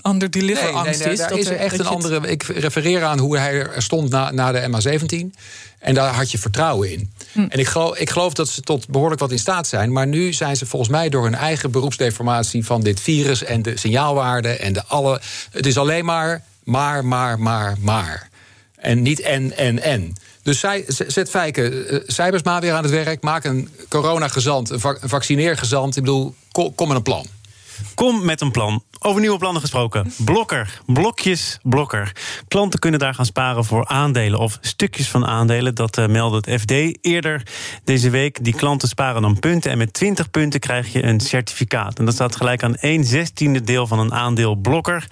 uh, 0.05 0.13
under-deliver 0.13 0.65
nee, 0.65 0.73
angst 0.73 1.05
nee, 1.05 1.13
is. 1.13 1.19
Daar 1.19 1.39
is 1.39 1.47
er 1.47 1.57
echt 1.57 1.79
een 1.79 1.87
andere. 1.87 2.29
Ik 2.29 2.43
refereer 2.43 3.05
aan 3.05 3.19
hoe 3.19 3.39
hij 3.39 3.53
er 3.53 3.83
stond 3.83 4.11
na, 4.11 4.31
na 4.31 4.53
de 4.53 4.69
MA17. 4.69 5.39
En 5.79 5.95
daar 5.95 6.15
had 6.15 6.31
je 6.31 6.39
vertrouwen 6.39 6.93
in. 6.93 7.13
Hm. 7.33 7.47
En 7.49 7.59
ik 7.59 7.67
geloof, 7.67 7.99
ik 7.99 8.11
geloof 8.11 8.35
dat 8.35 8.49
ze 8.49 8.61
tot 8.61 8.89
behoorlijk 8.89 9.21
wat 9.21 9.31
in 9.31 9.39
staat 9.39 9.67
zijn. 9.67 9.93
Maar 9.93 10.07
nu 10.07 10.33
zijn 10.33 10.57
ze 10.57 10.67
volgens 10.67 10.91
mij 10.91 11.09
door 11.09 11.23
hun 11.23 11.35
eigen 11.35 11.71
beroepsdeformatie 11.71 12.65
van 12.65 12.81
dit 12.81 13.01
virus 13.01 13.45
en 13.45 13.63
de 13.63 13.79
signaalwaarden 13.79 14.61
en 14.61 14.73
de 14.73 14.85
alle. 14.87 15.21
Het 15.51 15.67
is 15.67 15.79
alleen 15.79 16.05
maar 16.05 16.43
maar, 16.65 17.05
maar, 17.05 17.39
maar, 17.39 17.77
maar. 17.81 18.29
En 18.77 19.03
niet 19.03 19.21
en, 19.21 19.57
en, 19.57 19.83
en. 19.83 20.15
Dus 20.43 20.61
zij, 20.61 20.85
zet 20.87 21.31
Fijke 21.31 21.91
uh, 21.91 22.01
Cybersma 22.07 22.61
weer 22.61 22.73
aan 22.73 22.83
het 22.83 22.93
werk. 22.93 23.23
Maak 23.23 23.45
een 23.45 23.69
coronagezant, 23.89 24.71
een, 24.71 24.81
een 25.01 25.09
vaccineergezant. 25.09 25.97
Ik 25.97 26.03
bedoel, 26.03 26.35
kom, 26.53 26.75
kom 26.75 26.89
met 26.89 26.97
een 26.97 27.03
plan. 27.03 27.27
Kom 27.95 28.25
met 28.25 28.41
een 28.41 28.51
plan. 28.51 28.83
Over 29.03 29.21
nieuwe 29.21 29.39
plannen 29.39 29.61
gesproken. 29.61 30.13
Blokker. 30.17 30.81
Blokjes 30.87 31.59
blokker. 31.63 32.13
Klanten 32.49 32.81
kunnen 32.81 33.01
daar 33.01 33.15
gaan 33.15 33.25
sparen 33.25 33.65
voor 33.65 33.87
aandelen 33.87 34.39
of 34.39 34.59
stukjes 34.61 35.09
van 35.09 35.27
aandelen. 35.27 35.75
Dat 35.75 35.99
uh, 35.99 36.07
meldde 36.07 36.51
het 36.51 36.61
FD 36.61 36.99
eerder 37.01 37.43
deze 37.85 38.11
week. 38.11 38.45
Die 38.45 38.55
klanten 38.55 38.89
sparen 38.89 39.23
dan 39.23 39.39
punten. 39.39 39.71
En 39.71 39.79
met 39.79 39.93
20 39.93 40.31
punten 40.31 40.61
krijg 40.61 40.93
je 40.93 41.03
een 41.03 41.21
certificaat. 41.21 41.99
En 41.99 42.05
dat 42.05 42.15
staat 42.15 42.37
gelijk 42.37 42.63
aan 42.63 42.75
1 42.75 43.05
zestiende 43.05 43.63
deel 43.63 43.87
van 43.87 43.99
een 43.99 44.15
aandeel 44.15 44.55
blokker. 44.55 45.07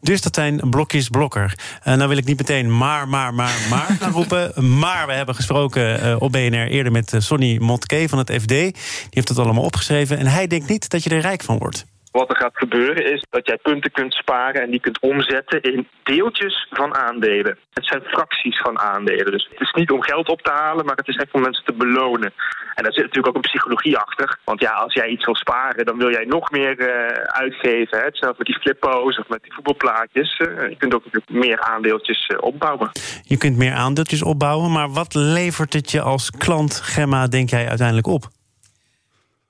Dus 0.00 0.20
dat 0.20 0.34
zijn 0.34 0.60
blokjes 0.70 1.08
blokker. 1.08 1.58
Uh, 1.78 1.94
nou 1.94 2.08
wil 2.08 2.16
ik 2.16 2.24
niet 2.24 2.38
meteen 2.38 2.76
maar, 2.76 3.08
maar, 3.08 3.34
maar, 3.34 3.54
maar 3.70 3.96
gaan 4.00 4.12
roepen. 4.12 4.78
Maar 4.78 5.06
we 5.06 5.12
hebben 5.12 5.34
gesproken 5.34 6.06
uh, 6.06 6.16
op 6.18 6.32
BNR 6.32 6.68
eerder 6.68 6.92
met 6.92 7.14
Sonny 7.18 7.58
Motke 7.58 8.08
van 8.08 8.18
het 8.18 8.32
FD. 8.32 8.48
Die 8.48 8.74
heeft 9.10 9.28
het 9.28 9.38
allemaal 9.38 9.64
opgeschreven. 9.64 10.18
En 10.18 10.26
hij 10.26 10.46
denkt 10.46 10.68
niet 10.68 10.88
dat 10.88 11.02
je 11.02 11.10
er 11.10 11.20
rijk 11.20 11.42
van 11.42 11.58
wordt. 11.58 11.84
Wat 12.12 12.30
er 12.30 12.36
gaat 12.36 12.56
gebeuren 12.56 13.12
is 13.12 13.24
dat 13.30 13.46
jij 13.46 13.56
punten 13.56 13.90
kunt 13.90 14.12
sparen 14.12 14.62
en 14.62 14.70
die 14.70 14.80
kunt 14.80 15.00
omzetten 15.00 15.62
in 15.62 15.88
deeltjes 16.02 16.66
van 16.70 16.94
aandelen. 16.94 17.58
Het 17.72 17.86
zijn 17.86 18.02
fracties 18.02 18.60
van 18.60 18.78
aandelen. 18.78 19.32
Dus 19.32 19.48
het 19.50 19.60
is 19.60 19.72
niet 19.72 19.90
om 19.90 20.02
geld 20.02 20.28
op 20.28 20.42
te 20.42 20.50
halen, 20.50 20.84
maar 20.84 20.96
het 20.96 21.08
is 21.08 21.16
echt 21.16 21.32
om 21.32 21.40
mensen 21.40 21.64
te 21.64 21.72
belonen. 21.72 22.32
En 22.74 22.82
daar 22.82 22.92
zit 22.92 23.02
natuurlijk 23.02 23.28
ook 23.28 23.34
een 23.34 23.50
psychologie 23.50 23.96
achter. 23.98 24.38
Want 24.44 24.60
ja, 24.60 24.70
als 24.70 24.94
jij 24.94 25.08
iets 25.08 25.24
wil 25.24 25.34
sparen, 25.34 25.84
dan 25.84 25.98
wil 25.98 26.10
jij 26.10 26.24
nog 26.24 26.50
meer 26.50 26.78
uh, 26.78 27.06
uitgeven. 27.22 27.98
Hè? 27.98 28.04
Hetzelfde 28.04 28.38
met 28.38 28.46
die 28.46 28.58
flippo's 28.60 29.18
of 29.18 29.28
met 29.28 29.42
die 29.42 29.52
voetbalplaatjes. 29.52 30.38
Uh, 30.38 30.68
je 30.68 30.76
kunt 30.76 30.94
ook 30.94 31.04
meer 31.30 31.60
aandeeltjes 31.60 32.28
uh, 32.28 32.38
opbouwen. 32.40 32.90
Je 33.22 33.36
kunt 33.36 33.56
meer 33.56 33.74
aandeeltjes 33.74 34.22
opbouwen, 34.22 34.72
maar 34.72 34.90
wat 34.90 35.14
levert 35.14 35.72
het 35.72 35.90
je 35.90 36.00
als 36.00 36.30
klant, 36.30 36.80
Gemma, 36.80 37.26
denk 37.26 37.50
jij 37.50 37.68
uiteindelijk 37.68 38.06
op? 38.06 38.28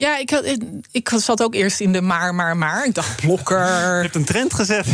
Ja, 0.03 0.19
ik, 0.19 0.31
had, 0.31 0.57
ik 0.91 1.13
zat 1.17 1.43
ook 1.43 1.55
eerst 1.55 1.81
in 1.81 1.93
de 1.93 2.01
maar, 2.01 2.35
maar, 2.35 2.57
maar. 2.57 2.87
Ik 2.87 2.95
dacht, 2.95 3.21
blokker. 3.21 3.67
Je 3.97 4.03
hebt 4.03 4.15
een 4.15 4.25
trend 4.25 4.55
gezet. 4.55 4.87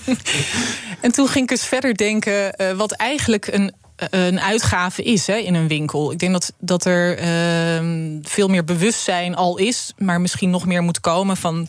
en 1.00 1.12
toen 1.12 1.28
ging 1.28 1.44
ik 1.44 1.50
eens 1.50 1.66
verder 1.66 1.96
denken 1.96 2.54
uh, 2.56 2.70
wat 2.72 2.92
eigenlijk 2.92 3.46
een, 3.46 3.72
een 3.96 4.40
uitgave 4.40 5.02
is 5.02 5.26
hè, 5.26 5.36
in 5.36 5.54
een 5.54 5.68
winkel. 5.68 6.12
Ik 6.12 6.18
denk 6.18 6.32
dat, 6.32 6.52
dat 6.58 6.84
er 6.84 7.18
uh, 7.18 8.18
veel 8.22 8.48
meer 8.48 8.64
bewustzijn 8.64 9.34
al 9.34 9.58
is, 9.58 9.92
maar 9.98 10.20
misschien 10.20 10.50
nog 10.50 10.66
meer 10.66 10.82
moet 10.82 11.00
komen 11.00 11.36
van 11.36 11.68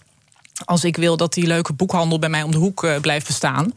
als 0.65 0.83
ik 0.83 0.97
wil 0.97 1.17
dat 1.17 1.33
die 1.33 1.47
leuke 1.47 1.73
boekhandel 1.73 2.19
bij 2.19 2.29
mij 2.29 2.43
om 2.43 2.51
de 2.51 2.57
hoek 2.57 2.83
uh, 2.83 2.99
blijft 2.99 3.27
bestaan, 3.27 3.73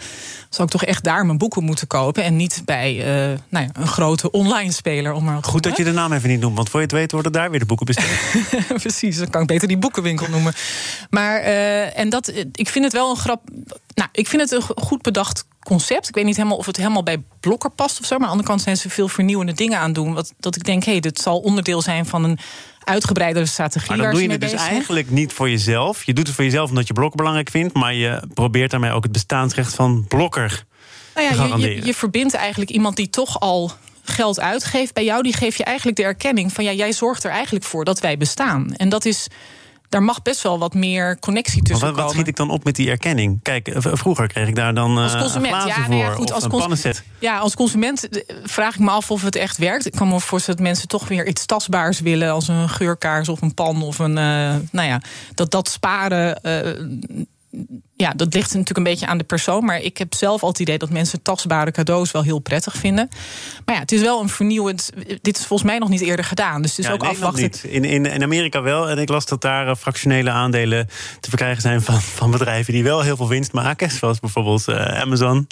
zou 0.49 0.63
ik 0.63 0.71
toch 0.71 0.85
echt 0.85 1.05
daar 1.05 1.27
mijn 1.27 1.39
boeken 1.39 1.65
moeten 1.65 1.87
kopen 1.87 2.25
en 2.25 2.37
niet 2.37 2.63
bij 2.65 2.97
uh, 2.97 3.39
nou 3.49 3.65
ja, 3.65 3.71
een 3.73 3.87
grote 3.87 4.31
online 4.31 4.73
speler. 4.73 5.13
Om 5.13 5.25
maar 5.25 5.43
Goed 5.43 5.63
dat 5.63 5.77
je 5.77 5.85
de 5.85 5.93
naam 5.93 6.13
even 6.13 6.29
niet 6.29 6.41
noemt, 6.41 6.57
want 6.57 6.69
voor 6.71 6.81
je 6.81 6.87
het 6.87 6.95
weet 6.95 7.13
worden 7.13 7.33
daar 7.33 7.51
weer 7.51 7.59
de 7.59 7.67
boeken 7.67 7.87
besteld. 7.87 8.11
Precies, 8.83 9.19
dan 9.19 9.31
kan 9.31 9.41
ik 9.41 9.47
beter 9.47 9.69
die 9.69 9.79
boekenwinkel 9.79 10.29
noemen. 10.29 10.55
Maar 11.11 11.41
uh, 11.41 11.99
en 11.99 12.09
dat, 12.09 12.33
ik 12.53 12.69
vind 12.69 12.85
het 12.85 12.93
wel 12.93 13.11
een 13.11 13.17
grap. 13.17 13.43
Nou, 13.95 14.09
ik 14.13 14.29
vind 14.29 14.43
het 14.43 14.51
een 14.51 14.85
goed 14.85 15.03
bedacht 15.03 15.47
concept. 15.61 16.09
Ik 16.09 16.15
weet 16.15 16.25
niet 16.25 16.37
helemaal 16.37 16.57
of 16.57 16.67
het 16.67 16.77
helemaal 16.77 17.03
bij 17.03 17.23
Blokker 17.41 17.71
past 17.71 18.01
of 18.01 18.07
zo. 18.07 18.19
Maar 18.19 18.29
aan 18.29 18.33
de 18.33 18.39
andere 18.39 18.49
kant 18.49 18.63
zijn 18.63 18.77
ze 18.77 18.91
veel 18.91 19.09
vernieuwende 19.09 19.53
dingen 19.53 19.79
aan 19.79 19.93
doen. 19.93 20.15
Wat, 20.15 20.33
dat 20.39 20.57
ik 20.57 20.65
denk, 20.65 20.85
hé, 20.85 20.91
hey, 20.91 21.01
dit 21.01 21.19
zal 21.19 21.39
onderdeel 21.39 21.83
zijn 21.83 22.07
van 22.07 22.25
een 22.25 22.39
uitgebreidere 22.87 23.47
strategie. 23.47 23.89
Maar 23.89 23.99
dan 23.99 24.11
doe 24.11 24.23
je 24.23 24.31
het 24.31 24.41
dus 24.41 24.53
eigenlijk 24.53 25.11
niet 25.11 25.33
voor 25.33 25.51
jezelf. 25.51 26.05
Je 26.05 26.13
doet 26.13 26.27
het 26.27 26.37
voor 26.37 26.45
jezelf 26.45 26.69
omdat 26.69 26.87
je 26.87 26.93
Blokker 26.93 27.17
belangrijk 27.17 27.51
vindt. 27.51 27.75
Maar 27.75 27.95
je 27.95 28.23
probeert 28.35 28.71
daarmee 28.71 28.91
ook 28.91 29.03
het 29.03 29.13
bestaansrecht 29.13 29.75
van 29.75 30.05
Blokker 30.09 30.65
nou 31.17 31.51
ja, 31.51 31.57
je, 31.57 31.75
je, 31.75 31.87
je 31.87 31.95
verbindt 31.95 32.35
eigenlijk 32.35 32.71
iemand 32.71 32.97
die 32.97 33.11
toch 33.11 33.41
al 33.41 33.73
geld 34.03 34.41
uitgeeft 34.41 34.95
bij 34.95 35.05
jou, 35.05 35.23
die 35.23 35.33
geef 35.33 35.57
je 35.57 35.65
eigenlijk 35.65 35.97
de 35.97 36.03
erkenning 36.03 36.53
van 36.53 36.65
ja, 36.65 36.73
jij 36.73 36.93
zorgt 36.93 37.25
er 37.25 37.31
eigenlijk 37.31 37.65
voor 37.65 37.85
dat 37.85 38.01
wij 38.01 38.17
bestaan. 38.17 38.75
En 38.77 38.89
dat 38.89 39.05
is 39.05 39.27
daar 39.89 40.03
mag 40.03 40.23
best 40.23 40.43
wel 40.43 40.59
wat 40.59 40.75
meer 40.75 41.19
connectie 41.19 41.63
tussen 41.63 41.87
wat, 41.87 41.97
wat 41.97 42.11
schiet 42.11 42.29
ik 42.29 42.37
dan 42.37 42.51
op 42.51 42.65
met 42.65 42.77
die 42.77 42.91
erkenning? 42.91 43.43
Kijk, 43.43 43.73
vroeger 43.77 44.27
kreeg 44.27 44.49
ik 44.49 44.55
daar 44.55 44.75
dan 44.75 44.99
als 44.99 45.15
eh, 45.15 45.21
consument, 45.21 45.65
ja, 45.67 45.89
nou 45.89 45.95
ja, 45.95 46.11
goed, 46.11 46.33
als 46.33 46.47
consument, 46.47 47.03
ja, 47.19 47.39
als 47.39 47.55
consument 47.55 48.09
eh, 48.09 48.37
vraag 48.45 48.75
ik 48.75 48.81
me 48.81 48.91
af 48.91 49.11
of 49.11 49.23
het 49.23 49.37
echt 49.37 49.57
werkt. 49.57 49.87
Ik 49.87 49.93
kan 49.93 50.09
me 50.09 50.21
voorstellen 50.21 50.61
dat 50.61 50.69
mensen 50.69 50.89
toch 50.89 51.09
weer 51.09 51.27
iets 51.27 51.47
tastbaars 51.47 52.01
willen... 52.01 52.33
als 52.33 52.49
een 52.49 52.69
geurkaars 52.69 53.29
of 53.29 53.43
een 53.43 53.55
pan 53.55 53.83
of 53.83 53.99
een... 53.99 54.17
Uh, 54.17 54.55
nou 54.71 54.89
ja, 54.89 55.01
dat 55.35 55.51
dat 55.51 55.69
sparen... 55.69 56.41
Uh, 56.43 57.67
ja, 57.97 58.13
dat 58.17 58.35
ligt 58.35 58.49
natuurlijk 58.49 58.77
een 58.77 58.93
beetje 58.93 59.07
aan 59.07 59.19
de 59.19 59.25
persoon. 59.25 59.65
Maar 59.65 59.81
ik 59.81 59.99
heb 59.99 60.15
zelf 60.15 60.43
al 60.43 60.49
het 60.49 60.59
idee 60.59 60.79
dat 60.79 60.91
mensen 60.91 61.23
tastbare 61.23 61.71
cadeaus 61.71 62.11
wel 62.11 62.23
heel 62.23 62.39
prettig 62.39 62.75
vinden. 62.75 63.09
Maar 63.65 63.75
ja, 63.75 63.81
het 63.81 63.93
is 63.93 64.01
wel 64.01 64.21
een 64.21 64.29
vernieuwend. 64.29 64.91
Dit 65.23 65.39
is 65.39 65.47
volgens 65.47 65.71
mij 65.71 65.79
nog 65.79 65.89
niet 65.89 66.01
eerder 66.01 66.25
gedaan. 66.25 66.63
Dus 66.63 66.71
het 66.71 66.79
is 66.79 66.87
ja, 66.87 66.93
ook 66.93 67.05
afwachten. 67.05 67.51
In, 67.63 67.85
in, 67.85 68.07
in 68.07 68.23
Amerika 68.23 68.63
wel. 68.63 68.89
En 68.89 68.99
ik 68.99 69.09
las 69.09 69.27
dat 69.27 69.41
daar 69.41 69.69
eh, 69.69 69.75
fractionele 69.75 70.31
aandelen 70.31 70.89
te 71.21 71.29
verkrijgen 71.29 71.63
zijn 71.63 71.83
van, 71.83 72.01
van 72.01 72.31
bedrijven 72.31 72.73
die 72.73 72.83
wel 72.83 73.03
heel 73.03 73.17
veel 73.17 73.29
winst 73.29 73.53
maken. 73.53 73.91
Zoals 73.91 74.21
bijvoorbeeld 74.21 74.69
uh, 74.69 75.01
Amazon. 75.01 75.47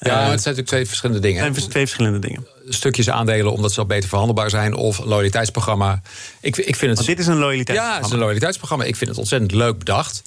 Ja, 0.00 0.10
uh, 0.10 0.18
het 0.18 0.18
zijn 0.18 0.30
natuurlijk 0.30 0.66
twee 0.66 0.86
verschillende 0.86 1.22
dingen. 1.22 1.44
Het 1.44 1.56
zijn 1.56 1.70
twee 1.70 1.84
verschillende 1.84 2.18
dingen. 2.18 2.46
Stukjes 2.68 3.10
aandelen 3.10 3.52
omdat 3.52 3.72
ze 3.72 3.80
al 3.80 3.86
beter 3.86 4.08
verhandelbaar 4.08 4.50
zijn. 4.50 4.74
Of 4.74 4.98
loyaliteitsprogramma. 4.98 6.02
Ik, 6.40 6.56
ik 6.56 6.76
vind 6.76 6.80
het. 6.80 6.94
Want 6.94 7.06
dit 7.06 7.18
is 7.18 7.26
een 7.26 7.38
loyaliteitsprogramma. 7.38 7.92
Ja, 7.92 7.96
het 7.96 8.06
is 8.06 8.12
een 8.12 8.18
loyaliteitsprogramma. 8.18 8.84
Ik 8.84 8.96
vind 8.96 9.10
het 9.10 9.18
ontzettend 9.18 9.52
leuk 9.52 9.78
bedacht. 9.78 10.22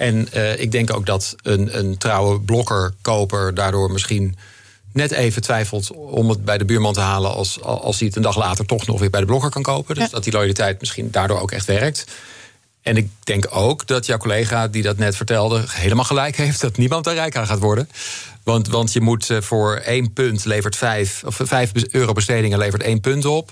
En 0.00 0.28
uh, 0.34 0.58
ik 0.60 0.72
denk 0.72 0.94
ook 0.94 1.06
dat 1.06 1.34
een, 1.42 1.78
een 1.78 1.98
trouwe 1.98 2.40
blokkerkoper 2.40 3.54
daardoor 3.54 3.90
misschien 3.90 4.36
net 4.92 5.10
even 5.10 5.42
twijfelt 5.42 5.90
om 5.92 6.28
het 6.28 6.44
bij 6.44 6.58
de 6.58 6.64
buurman 6.64 6.92
te 6.92 7.00
halen 7.00 7.34
als, 7.34 7.62
als 7.62 7.98
hij 7.98 8.06
het 8.06 8.16
een 8.16 8.22
dag 8.22 8.36
later 8.36 8.66
toch 8.66 8.86
nog 8.86 9.00
weer 9.00 9.10
bij 9.10 9.20
de 9.20 9.26
blokker 9.26 9.50
kan 9.50 9.62
kopen. 9.62 9.94
Dus 9.94 10.10
dat 10.10 10.24
die 10.24 10.32
loyaliteit 10.32 10.80
misschien 10.80 11.10
daardoor 11.10 11.40
ook 11.40 11.50
echt 11.50 11.66
werkt. 11.66 12.04
En 12.82 12.96
ik 12.96 13.08
denk 13.24 13.46
ook 13.50 13.86
dat 13.86 14.06
jouw 14.06 14.18
collega 14.18 14.68
die 14.68 14.82
dat 14.82 14.96
net 14.96 15.16
vertelde... 15.16 15.64
helemaal 15.68 16.04
gelijk 16.04 16.36
heeft 16.36 16.60
dat 16.60 16.76
niemand 16.76 17.06
er 17.06 17.14
rijk 17.14 17.36
aan 17.36 17.46
gaat 17.46 17.58
worden. 17.58 17.88
Want, 18.42 18.68
want 18.68 18.92
je 18.92 19.00
moet 19.00 19.30
eh, 19.30 19.40
voor 19.40 19.74
één 19.76 20.12
punt 20.12 20.44
levert 20.44 20.76
vijf... 20.76 21.22
of 21.24 21.40
vijf 21.42 21.72
euro 21.90 22.12
bestedingen 22.12 22.58
levert 22.58 22.82
één 22.82 23.00
punt 23.00 23.24
op. 23.24 23.50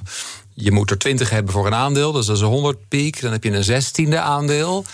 Je 0.54 0.72
moet 0.72 0.90
er 0.90 0.98
20 0.98 1.30
hebben 1.30 1.52
voor 1.52 1.66
een 1.66 1.74
aandeel, 1.74 2.12
dus 2.12 2.26
dat 2.26 2.36
is 2.36 2.42
een 2.42 2.48
100 2.48 2.88
piek. 2.88 3.20
Dan 3.20 3.32
heb 3.32 3.44
je 3.44 3.50
een 3.50 3.64
zestiende 3.64 4.18
aandeel. 4.18 4.84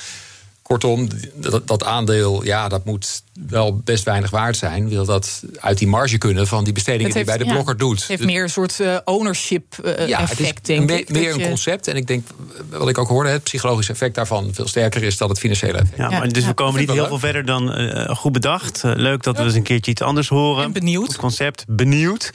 Kortom, 0.64 1.08
dat, 1.34 1.66
dat, 1.66 1.84
aandeel, 1.84 2.44
ja, 2.44 2.68
dat 2.68 2.84
moet 2.84 3.22
wel 3.48 3.76
best 3.76 4.04
weinig 4.04 4.30
waard 4.30 4.56
zijn. 4.56 4.88
Wil 4.88 5.04
dat 5.04 5.42
uit 5.60 5.78
die 5.78 5.88
marge 5.88 6.18
kunnen 6.18 6.46
van 6.46 6.64
die 6.64 6.72
bestedingen 6.72 7.12
die 7.12 7.24
bij 7.24 7.38
de 7.38 7.44
blokker 7.44 7.76
doet. 7.76 7.98
Het 7.98 8.08
heeft 8.08 8.24
meer 8.24 8.42
een 8.42 8.50
soort 8.50 8.78
uh, 8.80 8.96
ownership 9.04 9.64
uh, 9.84 10.08
ja, 10.08 10.20
effect, 10.20 10.66
denk 10.66 10.90
ik. 10.90 11.08
Meer 11.08 11.34
een 11.34 11.48
concept. 11.48 11.88
En 11.88 11.96
ik 11.96 12.06
denk, 12.06 12.26
wat 12.70 12.88
ik 12.88 12.98
ook 12.98 13.08
hoorde, 13.08 13.28
het 13.28 13.42
psychologische 13.42 13.92
effect 13.92 14.14
daarvan 14.14 14.54
veel 14.54 14.68
sterker 14.68 15.02
is 15.02 15.16
dan 15.16 15.28
het 15.28 15.38
financiële 15.38 15.78
effect. 15.78 15.96
Ja, 15.96 16.10
maar 16.10 16.28
dus 16.28 16.44
we 16.44 16.54
komen 16.54 16.80
niet 16.80 16.90
heel 16.90 17.06
veel 17.06 17.18
verder 17.18 17.44
dan 17.44 17.80
uh, 17.80 18.08
goed 18.08 18.32
bedacht. 18.32 18.82
leuk 18.84 19.22
dat 19.22 19.36
we 19.36 19.42
eens 19.42 19.54
een 19.54 19.62
keertje 19.62 19.90
iets 19.90 20.02
anders 20.02 20.28
horen. 20.28 20.64
En 20.64 20.72
benieuwd. 20.72 21.06
Het 21.06 21.16
concept, 21.16 21.64
benieuwd. 21.68 22.32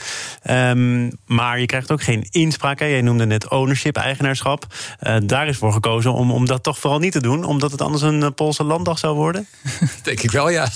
Um, 0.50 1.12
maar 1.26 1.60
je 1.60 1.66
krijgt 1.66 1.92
ook 1.92 2.04
geen 2.04 2.28
inspraak. 2.30 2.80
Hè. 2.80 2.86
Jij 2.86 3.02
noemde 3.02 3.26
net 3.26 3.48
ownership, 3.48 3.96
eigenaarschap. 3.96 4.66
daar 5.24 5.48
is 5.48 5.58
voor 5.58 5.74
gekozen 5.74 6.14
om, 6.14 6.32
om 6.32 6.46
dat 6.46 6.64
toch 6.64 6.80
vooral 6.80 7.00
niet 7.00 7.12
te 7.12 7.22
doen. 7.22 7.44
Omdat 7.44 7.72
het 7.72 7.82
anders 7.82 8.04
een 8.04 8.19
Poolse 8.36 8.64
landdag 8.64 9.00
zou 9.00 9.16
worden. 9.16 9.48
denk 10.04 10.22
ik 10.22 10.32
wel, 10.32 10.50
ja. 10.50 10.64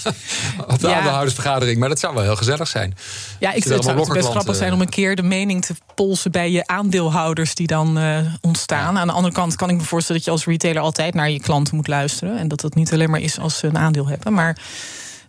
op 0.68 0.80
de 0.80 0.88
ja. 0.88 0.96
aandeelhoudersvergadering. 0.96 1.80
Maar 1.80 1.90
dat 1.90 2.00
zou 2.00 2.14
wel 2.14 2.24
heel 2.24 2.36
gezellig 2.36 2.68
zijn. 2.68 2.96
Ja, 3.40 3.52
ik 3.52 3.64
vind 3.64 3.86
het 3.86 4.14
best 4.14 4.30
grappig 4.30 4.56
zijn 4.56 4.74
om 4.74 4.82
een 4.82 4.90
keer 4.90 5.16
de 5.16 5.24
mening 5.24 5.66
te 5.66 5.76
polsen 5.96 6.32
bij 6.32 6.52
je 6.52 6.68
aandeelhouders 6.68 7.56
die 7.56 7.68
dan 7.68 7.98
uh, 7.98 8.18
ontstaan. 8.42 8.98
Aan 8.98 9.08
de 9.08 9.14
andere 9.14 9.34
kant 9.34 9.56
kan 9.56 9.70
ik 9.70 9.76
me 9.76 9.84
voorstellen 9.84 10.22
dat 10.22 10.26
je 10.26 10.38
als 10.38 10.46
retailer 10.46 10.82
altijd 10.82 11.14
naar 11.14 11.30
je 11.30 11.40
klanten 11.40 11.76
moet 11.76 11.88
luisteren. 11.88 12.38
En 12.38 12.48
dat 12.48 12.62
dat 12.62 12.76
niet 12.76 12.94
alleen 12.94 13.10
maar 13.10 13.20
is 13.20 13.40
als 13.40 13.58
ze 13.58 13.68
een 13.68 13.78
aandeel 13.78 14.08
hebben. 14.08 14.34
Maar 14.34 14.58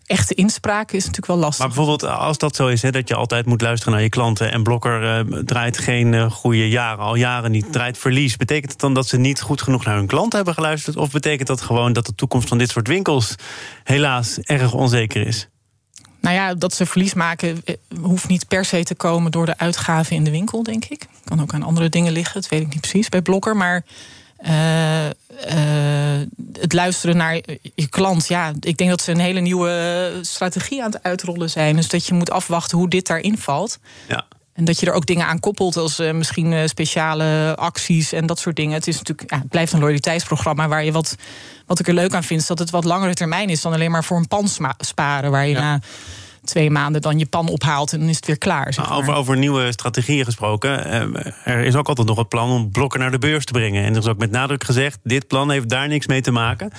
echte 0.06 0.34
inspraak 0.34 0.92
is 0.92 0.98
natuurlijk 0.98 1.26
wel 1.26 1.36
lastig. 1.36 1.58
Maar 1.58 1.74
bijvoorbeeld 1.74 2.04
als 2.04 2.38
dat 2.38 2.56
zo 2.56 2.66
is, 2.66 2.82
hè, 2.82 2.90
dat 2.90 3.08
je 3.08 3.14
altijd 3.14 3.46
moet 3.46 3.60
luisteren 3.60 3.94
naar 3.94 4.02
je 4.02 4.08
klanten... 4.08 4.52
en 4.52 4.62
Blokker 4.62 5.02
uh, 5.02 5.38
draait 5.44 5.78
geen 5.78 6.12
uh, 6.12 6.30
goede 6.30 6.68
jaren, 6.68 7.04
al 7.04 7.14
jaren 7.14 7.50
niet, 7.50 7.72
draait 7.72 7.98
verlies... 7.98 8.36
betekent 8.36 8.72
het 8.72 8.80
dan 8.80 8.94
dat 8.94 9.06
ze 9.06 9.16
niet 9.16 9.40
goed 9.40 9.62
genoeg 9.62 9.84
naar 9.84 9.96
hun 9.96 10.06
klanten 10.06 10.36
hebben 10.36 10.54
geluisterd? 10.54 10.96
Of 10.96 11.10
betekent 11.10 11.48
dat 11.48 11.60
gewoon 11.60 11.92
dat 11.92 12.06
de 12.06 12.14
toekomst 12.14 12.48
van 12.48 12.58
dit 12.58 12.70
soort 12.70 12.88
winkels... 12.88 13.34
helaas 13.84 14.38
erg 14.38 14.72
onzeker 14.72 15.26
is? 15.26 15.48
Nou 16.20 16.36
ja, 16.36 16.54
dat 16.54 16.74
ze 16.74 16.86
verlies 16.86 17.14
maken 17.14 17.62
eh, 17.64 17.74
hoeft 18.00 18.28
niet 18.28 18.48
per 18.48 18.64
se 18.64 18.82
te 18.82 18.94
komen... 18.94 19.30
door 19.30 19.46
de 19.46 19.58
uitgaven 19.58 20.16
in 20.16 20.24
de 20.24 20.30
winkel, 20.30 20.62
denk 20.62 20.84
ik. 20.84 21.06
Kan 21.24 21.40
ook 21.40 21.54
aan 21.54 21.62
andere 21.62 21.88
dingen 21.88 22.12
liggen, 22.12 22.40
dat 22.40 22.50
weet 22.50 22.60
ik 22.60 22.68
niet 22.68 22.80
precies 22.80 23.08
bij 23.08 23.22
Blokker. 23.22 23.56
Maar 23.56 23.84
uh, 24.46 25.04
uh, 25.06 25.12
het 26.60 26.72
luisteren 26.72 27.16
naar 27.16 27.34
je 27.74 27.88
klant. 27.88 28.26
Ja, 28.26 28.52
ik 28.60 28.76
denk 28.76 28.90
dat 28.90 29.00
ze 29.00 29.10
een 29.10 29.18
hele 29.18 29.40
nieuwe 29.40 30.18
strategie 30.20 30.82
aan 30.82 30.90
het 30.90 31.02
uitrollen 31.02 31.50
zijn. 31.50 31.76
Dus 31.76 31.88
dat 31.88 32.06
je 32.06 32.14
moet 32.14 32.30
afwachten 32.30 32.78
hoe 32.78 32.88
dit 32.88 33.06
daarin 33.06 33.38
valt. 33.38 33.78
Ja. 34.08 34.26
En 34.52 34.64
dat 34.64 34.80
je 34.80 34.86
er 34.86 34.92
ook 34.92 35.06
dingen 35.06 35.26
aan 35.26 35.40
koppelt, 35.40 35.76
als 35.76 36.00
uh, 36.00 36.12
misschien 36.12 36.68
speciale 36.68 37.54
acties 37.56 38.12
en 38.12 38.26
dat 38.26 38.38
soort 38.38 38.56
dingen. 38.56 38.74
Het, 38.74 38.86
is 38.86 38.96
natuurlijk, 38.96 39.30
ja, 39.30 39.38
het 39.38 39.48
blijft 39.48 39.72
een 39.72 39.80
loyaliteitsprogramma 39.80 40.68
waar 40.68 40.84
je 40.84 40.92
wat. 40.92 41.16
Wat 41.66 41.78
ik 41.78 41.88
er 41.88 41.94
leuk 41.94 42.14
aan 42.14 42.24
vind, 42.24 42.40
is 42.40 42.46
dat 42.46 42.58
het 42.58 42.70
wat 42.70 42.84
langere 42.84 43.14
termijn 43.14 43.48
is 43.48 43.60
dan 43.60 43.72
alleen 43.72 43.90
maar 43.90 44.04
voor 44.04 44.16
een 44.16 44.28
pan 44.28 44.48
sparen. 44.78 45.30
Waar 45.30 45.46
je 45.46 45.54
na 45.54 45.80
twee 46.44 46.70
maanden 46.70 47.00
dan 47.00 47.18
je 47.18 47.26
pan 47.26 47.48
ophaalt 47.48 47.92
en 47.92 47.98
dan 47.98 48.08
is 48.08 48.16
het 48.16 48.26
weer 48.26 48.38
klaar. 48.38 48.72
Zeg 48.72 48.88
maar. 48.88 48.98
over, 48.98 49.14
over 49.14 49.36
nieuwe 49.36 49.72
strategieën 49.72 50.24
gesproken. 50.24 50.84
Eh, 50.84 51.54
er 51.54 51.64
is 51.64 51.74
ook 51.74 51.88
altijd 51.88 52.06
nog 52.06 52.18
het 52.18 52.28
plan 52.28 52.50
om 52.50 52.70
Blokker 52.70 52.98
naar 52.98 53.10
de 53.10 53.18
beurs 53.18 53.44
te 53.44 53.52
brengen. 53.52 53.84
En 53.84 53.92
er 53.92 54.00
is 54.00 54.06
ook 54.06 54.18
met 54.18 54.30
nadruk 54.30 54.64
gezegd: 54.64 54.98
dit 55.02 55.26
plan 55.26 55.50
heeft 55.50 55.68
daar 55.68 55.88
niks 55.88 56.06
mee 56.06 56.20
te 56.20 56.30
maken. 56.30 56.70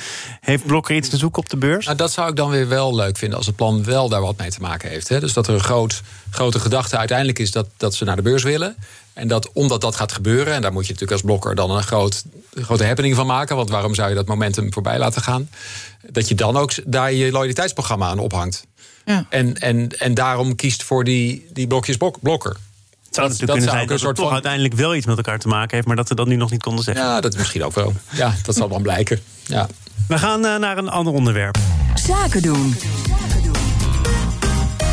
Heeft 0.41 0.65
Blokker 0.65 0.95
iets 0.95 1.09
te 1.09 1.17
zoeken 1.17 1.41
op 1.41 1.49
de 1.49 1.57
beurs? 1.57 1.85
Nou, 1.85 1.97
dat 1.97 2.11
zou 2.11 2.29
ik 2.29 2.35
dan 2.35 2.49
weer 2.49 2.67
wel 2.67 2.95
leuk 2.95 3.17
vinden 3.17 3.37
als 3.37 3.47
het 3.47 3.55
plan 3.55 3.83
wel 3.83 4.09
daar 4.09 4.21
wat 4.21 4.37
mee 4.37 4.51
te 4.51 4.61
maken 4.61 4.89
heeft. 4.89 5.07
Hè. 5.07 5.19
Dus 5.19 5.33
dat 5.33 5.47
er 5.47 5.53
een 5.53 5.59
groot, 5.59 6.01
grote 6.29 6.59
gedachte 6.59 6.97
uiteindelijk 6.97 7.39
is 7.39 7.51
dat, 7.51 7.67
dat 7.77 7.95
ze 7.95 8.03
naar 8.03 8.15
de 8.15 8.21
beurs 8.21 8.43
willen. 8.43 8.75
En 9.13 9.27
dat 9.27 9.51
omdat 9.53 9.81
dat 9.81 9.95
gaat 9.95 10.11
gebeuren, 10.11 10.53
en 10.53 10.61
daar 10.61 10.71
moet 10.71 10.85
je 10.85 10.93
natuurlijk 10.93 11.21
als 11.21 11.31
blokker 11.31 11.55
dan 11.55 11.71
een 11.71 11.83
groot, 11.83 12.23
grote 12.53 12.85
happening 12.85 13.15
van 13.15 13.25
maken. 13.25 13.55
Want 13.55 13.69
waarom 13.69 13.95
zou 13.95 14.09
je 14.09 14.15
dat 14.15 14.27
momentum 14.27 14.73
voorbij 14.73 14.97
laten 14.97 15.21
gaan? 15.21 15.49
Dat 16.09 16.27
je 16.27 16.35
dan 16.35 16.57
ook 16.57 16.71
daar 16.85 17.13
je 17.13 17.31
loyaliteitsprogramma 17.31 18.07
aan 18.07 18.19
ophangt. 18.19 18.65
Ja. 19.05 19.25
En, 19.29 19.57
en, 19.57 19.89
en 19.89 20.13
daarom 20.13 20.55
kiest 20.55 20.83
voor 20.83 21.03
die, 21.03 21.47
die 21.53 21.67
blokjes 21.67 21.97
blok, 21.97 22.17
blokker. 22.21 22.57
Het 23.05 23.15
zou 23.15 23.27
natuurlijk 23.27 23.59
kunnen 23.59 23.75
zijn 23.75 23.87
dat 23.87 24.01
het 24.01 24.15
toch 24.15 24.25
van... 24.25 24.33
uiteindelijk 24.33 24.73
wel 24.73 24.95
iets 24.95 25.05
met 25.05 25.17
elkaar 25.17 25.39
te 25.39 25.47
maken 25.47 25.75
heeft... 25.75 25.87
maar 25.87 25.95
dat 25.95 26.07
ze 26.07 26.15
dat 26.15 26.27
nu 26.27 26.35
nog 26.35 26.51
niet 26.51 26.61
konden 26.61 26.83
zeggen. 26.83 27.05
Ja, 27.05 27.21
dat 27.21 27.33
is 27.33 27.39
misschien 27.39 27.63
ook 27.63 27.75
wel. 27.75 27.93
Ja, 28.11 28.35
dat 28.43 28.55
zal 28.55 28.67
dan 28.67 28.81
blijken. 28.81 29.19
Ja. 29.45 29.67
We 30.07 30.17
gaan 30.17 30.45
uh, 30.45 30.55
naar 30.55 30.77
een 30.77 30.89
ander 30.89 31.13
onderwerp. 31.13 31.57
Zaken 31.95 32.41
doen. 32.41 32.75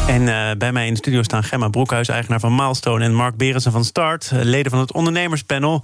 En 0.06 0.22
uh, 0.22 0.50
bij 0.58 0.72
mij 0.72 0.86
in 0.86 0.92
de 0.92 0.98
studio 0.98 1.22
staan 1.22 1.44
Gemma 1.44 1.68
Broekhuis, 1.68 2.08
eigenaar 2.08 2.40
van 2.40 2.54
Milestone... 2.54 3.04
en 3.04 3.14
Mark 3.14 3.36
Berensen 3.36 3.72
van 3.72 3.84
Start, 3.84 4.30
uh, 4.34 4.40
leden 4.42 4.70
van 4.70 4.80
het 4.80 4.92
ondernemerspanel. 4.92 5.82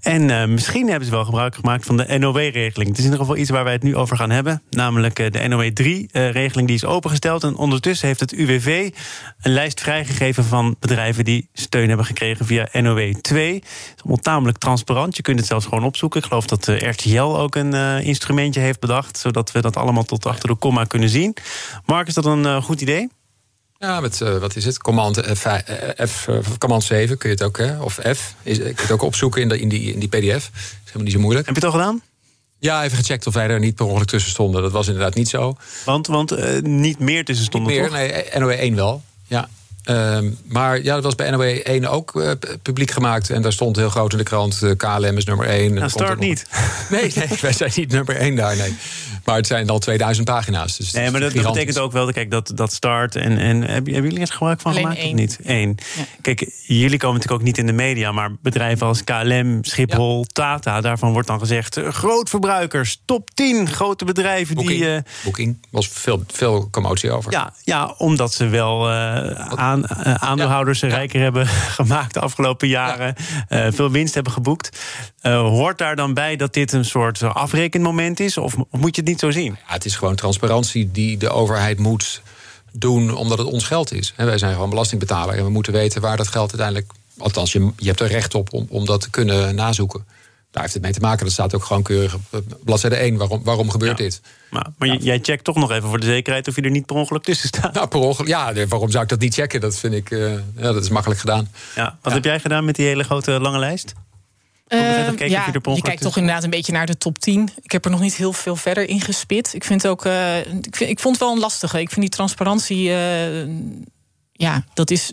En 0.00 0.28
uh, 0.28 0.44
misschien 0.44 0.88
hebben 0.88 1.04
ze 1.04 1.14
wel 1.14 1.24
gebruik 1.24 1.54
gemaakt 1.54 1.86
van 1.86 1.96
de 1.96 2.18
NOW-regeling. 2.18 2.88
Het 2.88 2.98
is 2.98 3.04
in 3.04 3.10
ieder 3.10 3.18
geval 3.18 3.36
iets 3.36 3.50
waar 3.50 3.64
wij 3.64 3.72
het 3.72 3.82
nu 3.82 3.96
over 3.96 4.16
gaan 4.16 4.30
hebben. 4.30 4.62
Namelijk 4.70 5.16
de 5.32 5.48
NOW-3-regeling 5.48 6.66
die 6.66 6.76
is 6.76 6.84
opengesteld. 6.84 7.42
En 7.42 7.56
ondertussen 7.56 8.06
heeft 8.06 8.20
het 8.20 8.32
UWV 8.32 8.90
een 9.42 9.52
lijst 9.52 9.80
vrijgegeven... 9.80 10.44
van 10.44 10.76
bedrijven 10.80 11.24
die 11.24 11.48
steun 11.52 11.88
hebben 11.88 12.06
gekregen 12.06 12.46
via 12.46 12.68
NOW-2. 12.72 13.12
Het 13.12 13.64
is 13.96 14.02
allemaal 14.02 14.16
tamelijk 14.16 14.58
transparant. 14.58 15.16
Je 15.16 15.22
kunt 15.22 15.38
het 15.38 15.48
zelfs 15.48 15.66
gewoon 15.66 15.84
opzoeken. 15.84 16.20
Ik 16.20 16.26
geloof 16.26 16.46
dat 16.46 16.66
RTL 16.66 17.20
ook 17.20 17.54
een 17.54 18.02
instrumentje 18.02 18.60
heeft 18.60 18.80
bedacht... 18.80 19.18
zodat 19.18 19.52
we 19.52 19.60
dat 19.60 19.76
allemaal 19.76 20.04
tot 20.04 20.26
achter 20.26 20.48
de 20.48 20.54
komma 20.54 20.84
kunnen 20.84 21.08
zien. 21.08 21.36
Mark, 21.86 22.06
is 22.06 22.14
dat 22.14 22.24
een 22.24 22.62
goed 22.62 22.80
idee? 22.80 23.08
Ja, 23.78 24.00
met 24.00 24.20
uh, 24.20 24.36
wat 24.36 24.56
is 24.56 24.64
het? 24.64 24.78
Command 24.78 25.20
F, 25.36 25.44
eh, 25.44 26.06
F 26.06 26.26
uh, 26.28 26.38
command 26.58 26.84
7 26.84 27.18
kun 27.18 27.28
je 27.28 27.34
het 27.34 27.44
ook, 27.44 27.58
hè? 27.58 27.80
of 27.80 27.94
F. 27.94 28.34
Is, 28.42 28.58
kun 28.58 28.66
je 28.66 28.74
het 28.76 28.90
ook 28.90 29.02
opzoeken 29.02 29.40
in, 29.42 29.48
de, 29.48 29.60
in, 29.60 29.68
die, 29.68 29.92
in 29.92 29.98
die 29.98 30.08
PDF. 30.08 30.20
Dat 30.20 30.62
is 30.62 30.80
helemaal 30.84 31.02
niet 31.02 31.12
zo 31.12 31.20
moeilijk. 31.20 31.46
Heb 31.46 31.56
je 31.56 31.66
het 31.66 31.74
al 31.74 31.78
gedaan? 31.78 32.02
Ja, 32.58 32.84
even 32.84 32.96
gecheckt 32.96 33.26
of 33.26 33.34
wij 33.34 33.48
er 33.48 33.58
niet 33.58 33.74
per 33.74 33.86
ongeluk 33.86 34.08
tussen 34.08 34.30
stonden. 34.30 34.62
Dat 34.62 34.72
was 34.72 34.86
inderdaad 34.86 35.14
niet 35.14 35.28
zo. 35.28 35.56
Want, 35.84 36.06
want 36.06 36.32
uh, 36.32 36.60
niet 36.60 36.98
meer 36.98 37.24
tussen 37.24 37.44
stonden, 37.44 37.72
niet 37.72 37.80
meer, 37.80 37.90
toch? 37.90 38.30
Nee, 38.32 38.40
NOE 38.40 38.54
1 38.54 38.74
wel. 38.74 39.02
Ja. 39.26 39.48
Uh, 39.90 40.18
maar 40.44 40.82
ja, 40.82 40.94
dat 40.94 41.04
was 41.04 41.14
bij 41.14 41.30
NOE 41.30 41.62
1 41.62 41.86
ook 41.86 42.36
publiek 42.62 42.90
gemaakt. 42.90 43.30
En 43.30 43.42
daar 43.42 43.52
stond 43.52 43.76
heel 43.76 43.90
groot 43.90 44.12
in 44.12 44.18
de 44.18 44.24
krant: 44.24 44.62
KLM 44.76 45.16
is 45.16 45.24
nummer 45.24 45.46
1. 45.46 45.74
Nou, 45.74 45.88
start 45.90 46.18
niet. 46.18 46.46
Nee, 46.90 47.12
nee, 47.14 47.28
wij 47.40 47.52
zijn 47.52 47.72
niet 47.74 47.90
nummer 47.90 48.16
1 48.16 48.36
daar. 48.36 48.56
Nee. 48.56 48.76
Maar 49.24 49.36
het 49.36 49.46
zijn 49.46 49.68
al 49.68 49.78
2000 49.78 50.26
pagina's. 50.26 50.76
Dus 50.76 50.92
nee, 50.92 51.10
maar 51.10 51.20
dat, 51.20 51.32
dat, 51.32 51.42
betekent 51.42 51.78
ook 51.78 51.92
wel 51.92 52.12
kijk, 52.12 52.30
dat, 52.30 52.52
dat 52.54 52.72
start. 52.72 53.16
En, 53.16 53.38
en 53.38 53.62
hebben, 53.62 53.92
jullie 53.92 54.20
er 54.20 54.26
gebruik 54.26 54.60
van 54.60 54.74
gemaakt 54.74 54.98
één. 54.98 55.12
of 55.12 55.14
niet? 55.14 55.38
Eén. 55.44 55.78
Ja. 55.96 56.04
Kijk, 56.20 56.50
jullie 56.62 56.98
komen 56.98 57.14
natuurlijk 57.14 57.40
ook 57.40 57.46
niet 57.46 57.58
in 57.58 57.66
de 57.66 57.72
media. 57.72 58.12
Maar 58.12 58.30
bedrijven 58.42 58.86
als 58.86 59.04
KLM, 59.04 59.58
Schiphol, 59.64 60.18
ja. 60.18 60.26
Tata, 60.32 60.80
daarvan 60.80 61.12
wordt 61.12 61.28
dan 61.28 61.38
gezegd: 61.38 61.80
grootverbruikers, 61.88 63.02
top 63.04 63.30
10 63.34 63.68
grote 63.68 64.04
bedrijven 64.04 64.54
Booking. 64.54 64.80
die. 64.80 64.88
Uh, 64.88 64.98
Booking 65.24 65.58
was 65.70 65.88
veel, 65.88 66.22
veel 66.26 66.68
commotie 66.70 67.10
over. 67.10 67.32
Ja, 67.32 67.52
ja 67.62 67.94
omdat 67.98 68.32
ze 68.32 68.48
wel 68.48 68.90
aan, 68.90 69.88
aandeelhouders 70.20 70.80
ja. 70.80 70.88
rijker 70.88 71.20
hebben 71.20 71.46
gemaakt 71.78 72.14
de 72.14 72.20
afgelopen 72.20 72.68
jaren. 72.68 73.14
veel 73.48 73.90
winst 73.90 74.14
hebben 74.14 74.32
geboekt. 74.32 74.78
hoort 75.22 75.78
daar 75.78 75.96
dan 75.96 76.14
bij 76.14 76.36
dat 76.36 76.54
dit 76.54 76.72
een 76.72 76.84
soort 76.84 77.22
afrekenmoment 77.22 78.20
is? 78.20 78.38
Of, 78.38 78.54
of 78.56 78.80
moet 78.80 78.94
je 78.94 79.00
het 79.00 79.10
niet 79.10 79.13
zo 79.20 79.30
zien? 79.30 79.56
Ja, 79.66 79.72
het 79.72 79.84
is 79.84 79.96
gewoon 79.96 80.14
transparantie 80.14 80.90
die 80.90 81.16
de 81.16 81.28
overheid 81.30 81.78
moet 81.78 82.22
doen 82.72 83.14
omdat 83.14 83.38
het 83.38 83.46
ons 83.46 83.64
geld 83.64 83.92
is. 83.92 84.12
wij 84.16 84.38
zijn 84.38 84.52
gewoon 84.52 84.70
belastingbetaler 84.70 85.34
en 85.34 85.44
we 85.44 85.50
moeten 85.50 85.72
weten 85.72 86.00
waar 86.00 86.16
dat 86.16 86.28
geld 86.28 86.48
uiteindelijk. 86.48 86.92
Althans, 87.18 87.52
je, 87.52 87.72
je 87.76 87.86
hebt 87.86 88.00
er 88.00 88.08
recht 88.08 88.34
op 88.34 88.52
om, 88.52 88.66
om 88.68 88.84
dat 88.84 89.00
te 89.00 89.10
kunnen 89.10 89.54
nazoeken. 89.54 90.04
Daar 90.54 90.62
heeft 90.62 90.74
het 90.74 90.82
mee 90.82 90.92
te 90.92 91.00
maken. 91.00 91.24
Dat 91.24 91.32
staat 91.32 91.54
ook 91.54 91.64
gewoon 91.64 91.82
keurig 91.82 92.14
op 92.14 92.44
bladzijde 92.64 92.96
1. 92.96 93.16
Waarom, 93.16 93.44
waarom 93.44 93.70
gebeurt 93.70 93.98
ja. 93.98 94.04
dit? 94.04 94.20
Maar, 94.50 94.66
maar 94.78 94.88
ja. 94.88 94.96
jij 95.00 95.18
checkt 95.22 95.44
toch 95.44 95.56
nog 95.56 95.70
even 95.70 95.88
voor 95.88 96.00
de 96.00 96.06
zekerheid 96.06 96.48
of 96.48 96.56
je 96.56 96.62
er 96.62 96.70
niet 96.70 96.86
per 96.86 96.96
ongeluk 96.96 97.22
tussen 97.22 97.48
staat. 97.48 97.74
Nou, 97.74 97.88
per 97.88 98.00
ongeluk. 98.00 98.28
Ja, 98.28 98.66
waarom 98.66 98.90
zou 98.90 99.02
ik 99.02 99.08
dat 99.08 99.18
niet 99.18 99.34
checken? 99.34 99.60
Dat 99.60 99.78
vind 99.78 99.94
ik. 99.94 100.10
Uh, 100.10 100.32
ja, 100.32 100.72
dat 100.72 100.82
is 100.82 100.88
makkelijk 100.88 101.20
gedaan. 101.20 101.48
Ja, 101.74 101.98
wat 102.02 102.12
heb 102.12 102.24
jij 102.24 102.40
gedaan 102.40 102.64
met 102.64 102.74
die 102.74 102.86
hele 102.86 103.04
grote 103.04 103.30
lange 103.30 103.58
lijst? 103.58 103.94
Uh, 104.68 104.80
ja, 105.28 105.46
je, 105.52 105.74
je 105.74 105.82
kijkt 105.82 106.02
toch 106.02 106.16
inderdaad 106.16 106.44
een 106.44 106.50
beetje 106.50 106.72
naar 106.72 106.86
de 106.86 106.98
top 106.98 107.18
10. 107.18 107.50
Ik 107.62 107.72
heb 107.72 107.84
er 107.84 107.90
nog 107.90 108.00
niet 108.00 108.14
heel 108.14 108.32
veel 108.32 108.56
verder 108.56 108.88
in 108.88 109.00
gespit. 109.00 109.54
Ik 109.54 109.64
vind 109.64 109.86
ook, 109.86 110.04
uh, 110.04 110.38
ik, 110.38 110.76
vind, 110.76 110.90
ik 110.90 111.00
vond 111.00 111.14
het 111.14 111.24
wel 111.24 111.34
een 111.34 111.40
lastige. 111.40 111.80
Ik 111.80 111.88
vind 111.88 112.00
die 112.00 112.10
transparantie, 112.10 112.88
uh, 112.88 113.46
ja, 114.32 114.64
dat 114.74 114.90
is. 114.90 115.12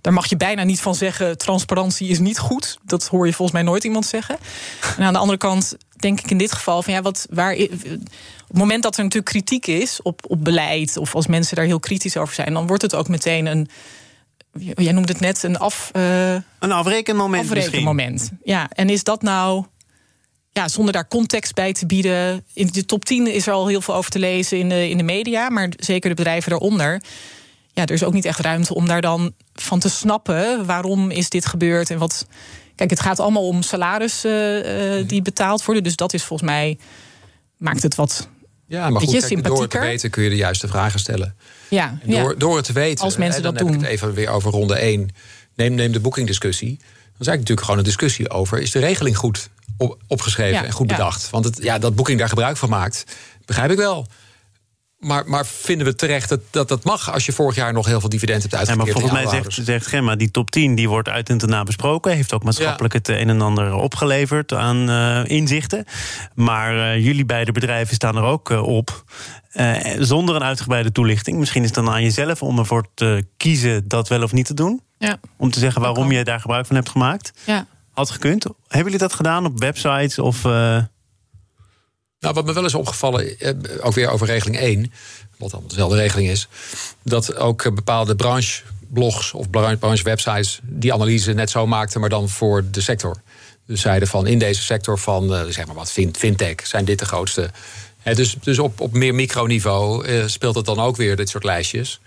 Daar 0.00 0.12
mag 0.12 0.26
je 0.26 0.36
bijna 0.36 0.62
niet 0.62 0.80
van 0.80 0.94
zeggen. 0.94 1.38
Transparantie 1.38 2.08
is 2.08 2.18
niet 2.18 2.38
goed. 2.38 2.78
Dat 2.84 3.06
hoor 3.06 3.26
je 3.26 3.32
volgens 3.32 3.56
mij 3.56 3.66
nooit 3.66 3.84
iemand 3.84 4.06
zeggen. 4.06 4.36
En 4.96 5.04
aan 5.04 5.12
de 5.12 5.18
andere 5.18 5.38
kant 5.38 5.76
denk 5.96 6.20
ik 6.20 6.30
in 6.30 6.38
dit 6.38 6.52
geval 6.52 6.82
van 6.82 6.92
ja, 6.92 7.02
wat 7.02 7.26
waar. 7.30 7.54
Op 7.54 8.56
het 8.56 8.58
moment 8.58 8.82
dat 8.82 8.96
er 8.96 9.02
natuurlijk 9.02 9.30
kritiek 9.30 9.66
is 9.66 10.02
op, 10.02 10.20
op 10.28 10.44
beleid, 10.44 10.96
of 10.96 11.14
als 11.14 11.26
mensen 11.26 11.56
daar 11.56 11.64
heel 11.64 11.80
kritisch 11.80 12.16
over 12.16 12.34
zijn, 12.34 12.52
dan 12.52 12.66
wordt 12.66 12.82
het 12.82 12.94
ook 12.94 13.08
meteen 13.08 13.46
een 13.46 13.68
jij 14.52 14.92
noemde 14.92 15.12
het 15.12 15.20
net 15.20 15.42
een 15.42 15.58
af. 15.58 15.90
Uh, 15.96 16.32
een 16.58 16.72
afrekenmoment. 16.72 17.44
Afrekenmoment. 17.44 18.30
Ja, 18.42 18.68
en 18.68 18.90
is 18.90 19.04
dat 19.04 19.22
nou. 19.22 19.64
ja, 20.52 20.68
zonder 20.68 20.92
daar 20.92 21.08
context 21.08 21.54
bij 21.54 21.72
te 21.72 21.86
bieden. 21.86 22.44
In 22.52 22.66
de 22.66 22.84
top 22.84 23.04
10 23.04 23.26
is 23.26 23.46
er 23.46 23.52
al 23.52 23.66
heel 23.66 23.80
veel 23.80 23.94
over 23.94 24.10
te 24.10 24.18
lezen 24.18 24.58
in 24.58 24.68
de, 24.68 24.88
in 24.88 24.96
de 24.96 25.02
media, 25.02 25.48
maar 25.48 25.72
zeker 25.76 26.08
de 26.08 26.16
bedrijven 26.16 26.50
daaronder. 26.50 27.02
Ja, 27.72 27.82
er 27.82 27.90
is 27.90 28.04
ook 28.04 28.12
niet 28.12 28.24
echt 28.24 28.38
ruimte 28.38 28.74
om 28.74 28.86
daar 28.86 29.00
dan 29.00 29.34
van 29.52 29.78
te 29.78 29.88
snappen 29.88 30.66
waarom 30.66 31.10
is 31.10 31.28
dit 31.28 31.46
gebeurd 31.46 31.90
en 31.90 31.98
wat. 31.98 32.26
Kijk, 32.74 32.90
het 32.90 33.00
gaat 33.00 33.20
allemaal 33.20 33.46
om 33.46 33.62
salarissen 33.62 34.66
uh, 34.66 35.08
die 35.08 35.22
betaald 35.22 35.64
worden. 35.64 35.84
Dus 35.84 35.96
dat 35.96 36.12
is 36.12 36.24
volgens 36.24 36.50
mij 36.50 36.78
maakt 37.56 37.82
het 37.82 37.94
wat. 37.94 38.28
Ja, 38.70 38.90
maar 38.90 39.02
goed, 39.02 39.26
kijk, 39.26 39.44
door 39.44 39.60
het 39.60 39.70
te 39.70 39.78
weten 39.78 40.10
kun 40.10 40.22
je 40.22 40.28
de 40.28 40.36
juiste 40.36 40.68
vragen 40.68 41.00
stellen. 41.00 41.34
Ja, 41.68 41.98
door, 42.04 42.38
door 42.38 42.56
het 42.56 42.64
te 42.64 42.72
weten. 42.72 43.04
Als 43.04 43.16
mensen 43.16 43.42
dat 43.42 43.58
doen. 43.58 43.72
het 43.72 43.82
even 43.82 44.14
weer 44.14 44.28
over 44.28 44.50
ronde 44.50 44.74
1. 44.74 45.08
Neem, 45.54 45.74
neem 45.74 45.92
de 45.92 46.00
boekingdiscussie. 46.00 46.68
Dan 46.68 46.78
is 46.78 47.26
eigenlijk 47.26 47.38
natuurlijk 47.38 47.60
gewoon 47.60 47.78
een 47.78 47.84
discussie 47.84 48.30
over: 48.30 48.60
is 48.60 48.70
de 48.70 48.78
regeling 48.78 49.16
goed 49.16 49.48
op, 49.76 49.98
opgeschreven 50.06 50.64
en 50.64 50.72
goed 50.72 50.86
bedacht? 50.86 51.30
Want 51.30 51.44
het, 51.44 51.62
ja, 51.62 51.78
dat 51.78 51.94
boeking 51.94 52.18
daar 52.18 52.28
gebruik 52.28 52.56
van 52.56 52.68
maakt, 52.68 53.04
begrijp 53.44 53.70
ik 53.70 53.76
wel. 53.76 54.06
Maar, 55.00 55.28
maar 55.28 55.46
vinden 55.46 55.86
we 55.86 55.94
terecht 55.94 56.28
dat, 56.28 56.40
dat 56.50 56.68
dat 56.68 56.84
mag 56.84 57.12
als 57.12 57.26
je 57.26 57.32
vorig 57.32 57.56
jaar 57.56 57.72
nog 57.72 57.86
heel 57.86 58.00
veel 58.00 58.08
dividend 58.08 58.42
hebt 58.42 58.54
uitgekeerd? 58.54 58.86
Ja, 58.86 58.92
maar 58.92 59.02
volgens 59.02 59.32
mij 59.32 59.42
zegt, 59.42 59.66
zegt 59.66 59.86
Gemma, 59.86 60.16
die 60.16 60.30
top 60.30 60.50
10 60.50 60.74
die 60.74 60.88
wordt 60.88 61.08
uit 61.08 61.28
en 61.28 61.38
te 61.38 61.46
na 61.46 61.62
besproken. 61.62 62.12
Heeft 62.12 62.32
ook 62.32 62.42
maatschappelijk 62.42 62.94
het 62.94 63.08
een 63.08 63.28
en 63.28 63.40
ander 63.40 63.74
opgeleverd 63.74 64.52
aan 64.52 64.90
uh, 64.90 65.24
inzichten. 65.24 65.84
Maar 66.34 66.74
uh, 66.74 67.04
jullie 67.04 67.24
beide 67.24 67.52
bedrijven 67.52 67.94
staan 67.94 68.16
er 68.16 68.22
ook 68.22 68.50
uh, 68.50 68.62
op. 68.62 69.04
zonder 69.98 70.34
een 70.34 70.42
uitgebreide 70.42 70.92
toelichting. 70.92 71.38
Misschien 71.38 71.60
is 71.62 71.66
het 71.66 71.84
dan 71.84 71.90
aan 71.90 72.02
jezelf 72.02 72.42
om 72.42 72.58
ervoor 72.58 72.86
te 72.94 73.24
kiezen 73.36 73.88
dat 73.88 74.08
wel 74.08 74.22
of 74.22 74.32
niet 74.32 74.46
te 74.46 74.54
doen. 74.54 74.82
Ja. 74.98 75.16
Om 75.36 75.50
te 75.50 75.58
zeggen 75.58 75.80
waarom 75.80 76.12
je 76.12 76.24
daar 76.24 76.40
gebruik 76.40 76.66
van 76.66 76.76
hebt 76.76 76.88
gemaakt. 76.88 77.32
Ja. 77.44 77.66
Had 77.92 78.10
gekund. 78.10 78.44
Hebben 78.44 78.84
jullie 78.84 78.98
dat 78.98 79.14
gedaan 79.14 79.44
op 79.44 79.58
websites 79.58 80.18
of... 80.18 80.44
Nou, 82.20 82.34
wat 82.34 82.44
me 82.44 82.52
wel 82.52 82.64
is 82.64 82.74
opgevallen, 82.74 83.38
eh, 83.38 83.52
ook 83.80 83.94
weer 83.94 84.10
over 84.10 84.26
regeling 84.26 84.60
1, 84.60 84.92
wat 85.38 85.52
allemaal 85.52 85.70
dezelfde 85.70 85.96
regeling 85.96 86.28
is, 86.28 86.48
dat 87.02 87.36
ook 87.36 87.64
eh, 87.64 87.72
bepaalde 87.72 88.16
brancheblogs 88.16 89.32
of 89.32 89.50
branchewebsites 89.50 90.60
die 90.62 90.92
analyse 90.92 91.32
net 91.32 91.50
zo 91.50 91.66
maakten, 91.66 92.00
maar 92.00 92.08
dan 92.08 92.28
voor 92.28 92.64
de 92.70 92.80
sector. 92.80 93.20
Dus 93.66 93.80
zeiden 93.80 94.08
van 94.08 94.26
in 94.26 94.38
deze 94.38 94.62
sector 94.62 94.98
van, 94.98 95.32
uh, 95.32 95.44
zeg 95.48 95.66
maar 95.66 95.74
wat, 95.74 95.92
fintech, 96.12 96.66
zijn 96.66 96.84
dit 96.84 96.98
de 96.98 97.04
grootste. 97.04 97.50
dus 98.02 98.36
dus 98.40 98.58
op, 98.58 98.80
op 98.80 98.92
meer 98.92 99.14
microniveau 99.14 100.06
speelt 100.28 100.54
het 100.54 100.64
dan 100.64 100.80
ook 100.80 100.96
weer 100.96 101.16
dit 101.16 101.28
soort 101.28 101.44
lijstjes. 101.44 102.00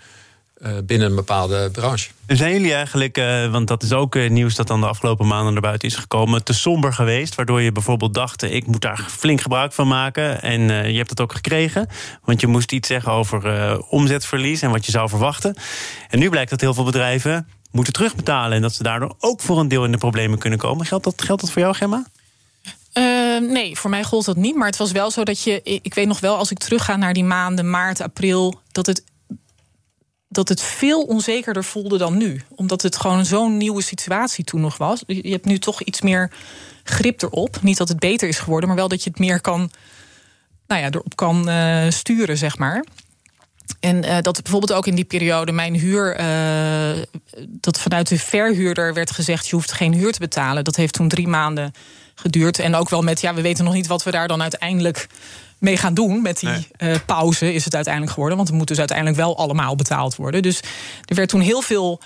Eh, 0.54 0.72
binnen 0.84 1.08
een 1.08 1.14
bepaalde 1.14 1.70
branche. 1.72 2.10
En 2.26 2.36
zijn 2.36 2.52
jullie 2.52 2.74
eigenlijk, 2.74 3.18
uh, 3.18 3.50
want 3.50 3.68
dat 3.68 3.82
is 3.82 3.92
ook 3.92 4.14
uh, 4.14 4.30
nieuws 4.30 4.54
dat 4.54 4.66
dan 4.66 4.80
de 4.80 4.86
afgelopen 4.86 5.26
maanden 5.26 5.52
naar 5.52 5.62
buiten 5.62 5.88
is 5.88 5.94
gekomen, 5.94 6.44
te 6.44 6.52
somber 6.52 6.92
geweest? 6.92 7.34
Waardoor 7.34 7.62
je 7.62 7.72
bijvoorbeeld 7.72 8.14
dacht, 8.14 8.42
ik 8.42 8.66
moet 8.66 8.80
daar 8.80 9.06
flink 9.10 9.40
gebruik 9.40 9.72
van 9.72 9.88
maken. 9.88 10.42
En 10.42 10.60
je 10.68 10.96
hebt 10.96 11.10
het 11.10 11.20
ook 11.20 11.32
gekregen, 11.32 11.88
want 12.24 12.40
je 12.40 12.46
moest 12.46 12.72
iets 12.72 12.88
zeggen 12.88 13.12
over 13.12 13.78
omzetverlies 13.80 14.62
en 14.62 14.70
wat 14.70 14.86
je 14.86 14.90
zou 14.90 15.08
verwachten. 15.08 15.56
En 16.08 16.18
nu 16.18 16.28
blijkt 16.28 16.50
dat 16.50 16.60
heel 16.60 16.74
veel 16.74 16.84
bedrijven 16.84 17.48
moeten 17.70 17.92
terugbetalen 17.92 18.56
en 18.56 18.62
dat 18.62 18.74
ze 18.74 18.82
daardoor 18.82 19.14
ook 19.18 19.40
voor 19.40 19.58
een 19.58 19.68
deel 19.68 19.84
in 19.84 19.92
de 19.92 19.98
problemen 19.98 20.38
kunnen 20.38 20.58
komen. 20.58 20.86
Geldt 20.86 21.04
dat, 21.04 21.22
geldt 21.22 21.40
dat 21.40 21.50
voor 21.50 21.62
jou, 21.62 21.74
Gemma? 21.74 22.06
nee, 23.40 23.76
voor 23.76 23.90
mij 23.90 24.04
gold 24.04 24.24
dat 24.24 24.36
niet. 24.36 24.56
Maar 24.56 24.66
het 24.66 24.76
was 24.76 24.92
wel 24.92 25.10
zo 25.10 25.22
dat 25.22 25.42
je. 25.42 25.60
Ik 25.62 25.94
weet 25.94 26.06
nog 26.06 26.20
wel, 26.20 26.36
als 26.36 26.50
ik 26.50 26.58
terugga 26.58 26.96
naar 26.96 27.12
die 27.12 27.24
maanden 27.24 27.70
maart, 27.70 28.00
april. 28.00 28.60
dat 28.72 28.86
het 28.86 29.02
dat 30.34 30.48
het 30.48 30.60
veel 30.60 31.02
onzekerder 31.02 31.64
voelde 31.64 31.98
dan 31.98 32.16
nu. 32.16 32.42
Omdat 32.54 32.82
het 32.82 32.96
gewoon 32.96 33.24
zo'n 33.24 33.56
nieuwe 33.56 33.82
situatie 33.82 34.44
toen 34.44 34.60
nog 34.60 34.76
was. 34.76 35.02
Je 35.06 35.30
hebt 35.30 35.44
nu 35.44 35.58
toch 35.58 35.82
iets 35.82 36.00
meer 36.00 36.30
grip 36.84 37.22
erop. 37.22 37.58
Niet 37.62 37.76
dat 37.76 37.88
het 37.88 37.98
beter 37.98 38.28
is 38.28 38.38
geworden, 38.38 38.68
maar 38.68 38.78
wel 38.78 38.88
dat 38.88 39.04
je 39.04 39.10
het 39.10 39.18
meer 39.18 39.40
kan, 39.40 39.70
nou 40.66 40.80
ja, 40.80 40.90
erop 40.90 41.16
kan 41.16 41.48
uh, 41.48 41.90
sturen, 41.90 42.38
zeg 42.38 42.58
maar. 42.58 42.84
En 43.80 44.04
uh, 44.04 44.18
dat 44.20 44.42
bijvoorbeeld 44.42 44.72
ook 44.72 44.86
in 44.86 44.94
die 44.94 45.04
periode 45.04 45.52
mijn 45.52 45.74
huur, 45.74 46.20
uh, 46.20 47.02
dat 47.46 47.80
vanuit 47.80 48.08
de 48.08 48.18
verhuurder 48.18 48.94
werd 48.94 49.10
gezegd: 49.10 49.46
je 49.46 49.54
hoeft 49.54 49.72
geen 49.72 49.94
huur 49.94 50.12
te 50.12 50.18
betalen. 50.18 50.64
Dat 50.64 50.76
heeft 50.76 50.94
toen 50.94 51.08
drie 51.08 51.28
maanden 51.28 51.72
geduurd. 52.14 52.58
En 52.58 52.74
ook 52.74 52.88
wel 52.88 53.02
met, 53.02 53.20
ja, 53.20 53.34
we 53.34 53.40
weten 53.40 53.64
nog 53.64 53.74
niet 53.74 53.86
wat 53.86 54.02
we 54.02 54.10
daar 54.10 54.28
dan 54.28 54.42
uiteindelijk 54.42 55.06
mee 55.64 55.76
gaan 55.76 55.94
doen 55.94 56.22
met 56.22 56.38
die 56.38 56.68
nee. 56.76 56.98
pauze, 56.98 57.54
is 57.54 57.64
het 57.64 57.74
uiteindelijk 57.74 58.12
geworden. 58.12 58.36
Want 58.36 58.48
het 58.48 58.58
moet 58.58 58.68
dus 58.68 58.78
uiteindelijk 58.78 59.16
wel 59.16 59.36
allemaal 59.36 59.76
betaald 59.76 60.16
worden. 60.16 60.42
Dus 60.42 60.60
er 61.04 61.14
werd 61.14 61.28
toen 61.28 61.40
heel 61.40 61.62
veel 61.62 62.00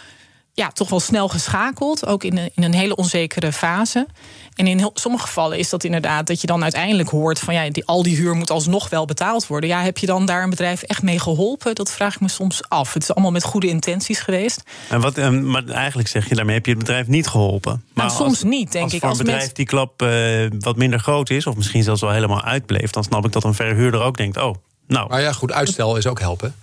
ja, 0.58 0.70
toch 0.70 0.88
wel 0.88 1.00
snel 1.00 1.28
geschakeld. 1.28 2.06
Ook 2.06 2.24
in 2.24 2.36
een, 2.36 2.50
in 2.54 2.62
een 2.62 2.74
hele 2.74 2.96
onzekere 2.96 3.52
fase. 3.52 4.06
En 4.54 4.66
in 4.66 4.78
heel, 4.78 4.90
sommige 4.94 5.26
gevallen 5.26 5.58
is 5.58 5.68
dat 5.68 5.84
inderdaad 5.84 6.26
dat 6.26 6.40
je 6.40 6.46
dan 6.46 6.62
uiteindelijk 6.62 7.08
hoort 7.08 7.38
van 7.38 7.54
ja, 7.54 7.70
die, 7.70 7.84
al 7.86 8.02
die 8.02 8.16
huur 8.16 8.34
moet 8.34 8.50
alsnog 8.50 8.88
wel 8.88 9.04
betaald 9.04 9.46
worden. 9.46 9.68
Ja, 9.68 9.82
heb 9.82 9.98
je 9.98 10.06
dan 10.06 10.26
daar 10.26 10.42
een 10.42 10.50
bedrijf 10.50 10.82
echt 10.82 11.02
mee 11.02 11.18
geholpen? 11.18 11.74
Dat 11.74 11.92
vraag 11.92 12.14
ik 12.14 12.20
me 12.20 12.28
soms 12.28 12.68
af. 12.68 12.92
Het 12.92 13.02
is 13.02 13.12
allemaal 13.12 13.30
met 13.30 13.44
goede 13.44 13.66
intenties 13.66 14.18
geweest. 14.18 14.62
En 14.88 15.00
wat, 15.00 15.16
maar 15.30 15.64
eigenlijk 15.66 16.08
zeg 16.08 16.28
je 16.28 16.34
daarmee 16.34 16.54
heb 16.54 16.64
je 16.64 16.70
het 16.70 16.80
bedrijf 16.80 17.06
niet 17.06 17.26
geholpen. 17.26 17.84
Maar 17.94 18.06
nou, 18.06 18.18
soms 18.18 18.42
niet, 18.42 18.72
denk 18.72 18.84
als 18.84 18.92
ik. 18.92 19.00
Voor 19.00 19.08
als 19.08 19.18
een 19.18 19.24
bedrijf 19.24 19.52
die 19.52 19.66
klap 19.66 20.02
uh, 20.02 20.50
wat 20.58 20.76
minder 20.76 20.98
groot 20.98 21.30
is, 21.30 21.46
of 21.46 21.56
misschien 21.56 21.82
zelfs 21.82 22.00
wel 22.00 22.10
helemaal 22.10 22.42
uitbleef, 22.42 22.90
dan 22.90 23.04
snap 23.04 23.24
ik 23.24 23.32
dat 23.32 23.44
een 23.44 23.54
verhuurder 23.54 24.00
ook 24.00 24.16
denkt: 24.16 24.36
oh, 24.36 24.54
nou. 24.86 25.08
Maar 25.08 25.20
ja, 25.20 25.32
goed, 25.32 25.52
uitstel 25.52 25.96
is 25.96 26.06
ook 26.06 26.20
helpen. 26.20 26.54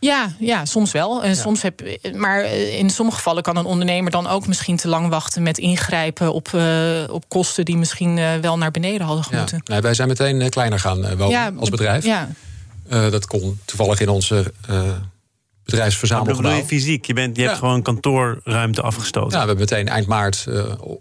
Ja, 0.00 0.32
ja, 0.38 0.64
soms 0.64 0.92
wel. 0.92 1.24
En 1.24 1.36
soms 1.36 1.62
heb, 1.62 1.82
maar 2.14 2.44
in 2.54 2.90
sommige 2.90 3.16
gevallen 3.16 3.42
kan 3.42 3.56
een 3.56 3.64
ondernemer 3.64 4.10
dan 4.10 4.26
ook 4.26 4.46
misschien 4.46 4.76
te 4.76 4.88
lang 4.88 5.08
wachten 5.08 5.42
met 5.42 5.58
ingrijpen 5.58 6.32
op, 6.32 6.48
uh, 6.54 7.04
op 7.10 7.28
kosten 7.28 7.64
die 7.64 7.76
misschien 7.76 8.16
uh, 8.16 8.34
wel 8.34 8.58
naar 8.58 8.70
beneden 8.70 9.06
hadden 9.06 9.24
gemoeten. 9.24 9.62
Ja. 9.64 9.72
Nee, 9.72 9.82
wij 9.82 9.94
zijn 9.94 10.08
meteen 10.08 10.40
eh, 10.40 10.48
kleiner 10.48 10.80
gaan 10.80 11.00
wonen 11.00 11.28
ja, 11.28 11.52
als 11.56 11.70
bedrijf. 11.70 12.04
Ja. 12.04 12.28
Uh, 12.92 13.10
dat 13.10 13.26
kon 13.26 13.60
toevallig 13.64 14.00
in 14.00 14.08
onze 14.08 14.52
bedrijfsverzamelgebouw. 15.64 16.56
je 16.56 16.64
fysiek? 16.64 17.06
Je, 17.06 17.12
bent, 17.12 17.36
je 17.36 17.42
hebt 17.42 17.58
gewoon 17.58 17.82
kantoorruimte 17.82 18.82
afgestoten. 18.82 19.30
Ja, 19.38 19.42
we 19.42 19.48
hebben 19.48 19.58
meteen 19.58 19.88
eind 19.88 20.06
maart 20.06 20.46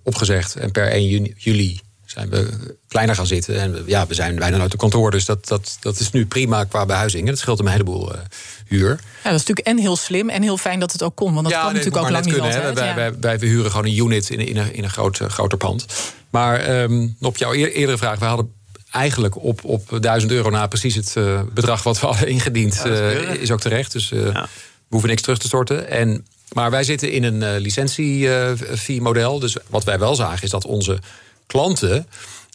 opgezegd. 0.04 0.56
En 0.56 0.72
per 0.72 0.88
1 0.88 1.08
juni, 1.08 1.34
juli 1.38 1.80
zijn 2.12 2.30
we 2.30 2.76
kleiner 2.88 3.16
gaan 3.16 3.28
zitten. 3.28 3.62
En 3.62 3.72
we, 3.74 3.84
ja, 3.86 4.08
we 4.08 4.14
zijn 4.14 4.36
bijna 4.36 4.60
uit 4.60 4.72
de 4.72 4.78
kantoor. 4.78 5.12
Dus 5.12 5.26
dat, 5.26 5.48
dat, 5.48 5.78
dat 5.80 6.00
is 6.00 6.12
nu 6.12 6.26
prima 6.26 6.64
qua 6.64 6.86
behuizing. 6.86 7.28
Dat 7.28 7.38
scheelt 7.38 7.60
een 7.60 7.68
heleboel 7.68 8.12
huur. 8.68 8.90
Ja, 8.90 9.30
dat 9.32 9.40
is 9.40 9.46
natuurlijk 9.46 9.68
en 9.68 9.78
heel 9.78 9.96
slim 9.96 10.30
en 10.30 10.42
heel 10.42 10.58
fijn 10.58 10.80
dat 10.80 10.92
het 10.92 11.04
ook 11.04 11.16
kon. 11.16 11.34
Want 11.34 11.50
dat 11.50 11.62
kan 11.62 11.74
natuurlijk 11.74 11.98
ook 11.98 12.10
lang 12.10 12.26
niet 12.26 12.34
kunnen, 12.34 12.56
altijd. 12.56 12.76
Wij, 12.76 12.96
wij, 12.96 13.20
wij, 13.20 13.48
huren 13.48 13.72
gewoon 13.72 13.86
een 13.86 13.98
unit 13.98 14.30
in, 14.30 14.40
in, 14.40 14.58
een, 14.58 14.74
in 14.74 14.84
een 14.84 14.90
groot, 14.90 15.20
uh, 15.20 15.28
groter 15.28 15.58
pand. 15.58 15.86
Maar 16.30 16.82
um, 16.82 17.16
op 17.22 17.38
jouw 17.38 17.54
eerdere 17.54 17.98
vraag, 17.98 18.20
we 18.20 18.26
hadden 18.26 18.54
eigenlijk 18.92 19.44
op, 19.44 19.64
op 19.64 19.98
1000 20.02 20.32
euro 20.32 20.50
na 20.50 20.68
precies 20.68 20.96
het 20.96 21.14
uh, 21.18 21.42
bedrag 21.54 21.84
wat 21.84 22.00
we 22.00 22.06
hadden 22.12 22.28
ingediend, 22.28 22.82
ja, 22.84 22.90
is, 22.90 23.24
uh, 23.24 23.34
is, 23.34 23.52
ook 23.52 23.60
terecht. 23.60 23.92
Dus 23.92 24.10
ja. 24.10 24.32
we 24.32 24.50
hoeven 24.90 25.10
niks 25.10 25.22
terug 25.22 25.38
te 25.38 25.48
storten. 25.48 25.90
En, 25.90 26.26
maar 26.52 26.72
wij 26.72 26.84
zitten 26.84 27.12
in 27.12 27.24
een 27.24 27.58
licentie-fee-model. 27.58 29.40
dus 29.40 29.58
wat 29.68 29.84
wij 29.84 30.00
wel 30.00 30.16
zagen 30.16 30.44
is 30.44 30.50
dat 30.50 30.66
onze 30.66 31.00
klanten 31.48 32.08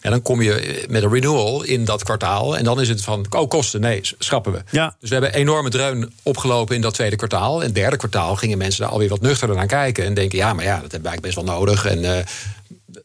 en 0.03 0.11
dan 0.11 0.23
kom 0.23 0.43
je 0.43 0.85
met 0.89 1.03
een 1.03 1.13
renewal 1.13 1.63
in 1.63 1.85
dat 1.85 2.05
kwartaal. 2.05 2.57
En 2.57 2.65
dan 2.65 2.81
is 2.81 2.89
het 2.89 3.03
van, 3.03 3.27
oh, 3.31 3.49
kosten, 3.49 3.81
nee, 3.81 4.01
schrappen 4.19 4.53
we. 4.53 4.63
Ja. 4.71 4.97
Dus 5.01 5.09
we 5.09 5.15
hebben 5.15 5.35
enorme 5.35 5.71
dreun 5.71 6.13
opgelopen 6.23 6.75
in 6.75 6.81
dat 6.81 6.95
tweede 6.95 7.17
kwartaal. 7.17 7.61
En 7.61 7.67
het 7.67 7.75
derde 7.75 7.97
kwartaal 7.97 8.37
gingen 8.37 8.59
mensen 8.59 8.83
daar 8.83 8.91
alweer 8.91 9.09
wat 9.09 9.21
nuchterder 9.21 9.57
naar 9.57 9.67
kijken. 9.67 10.05
En 10.05 10.15
denken, 10.15 10.39
ja, 10.39 10.53
maar 10.53 10.65
ja, 10.65 10.81
dat 10.81 10.93
hebben 10.93 11.03
we 11.03 11.09
eigenlijk 11.09 11.35
best 11.35 11.47
wel 11.47 11.57
nodig. 11.57 11.85
En 11.87 11.99
uh, 11.99 12.25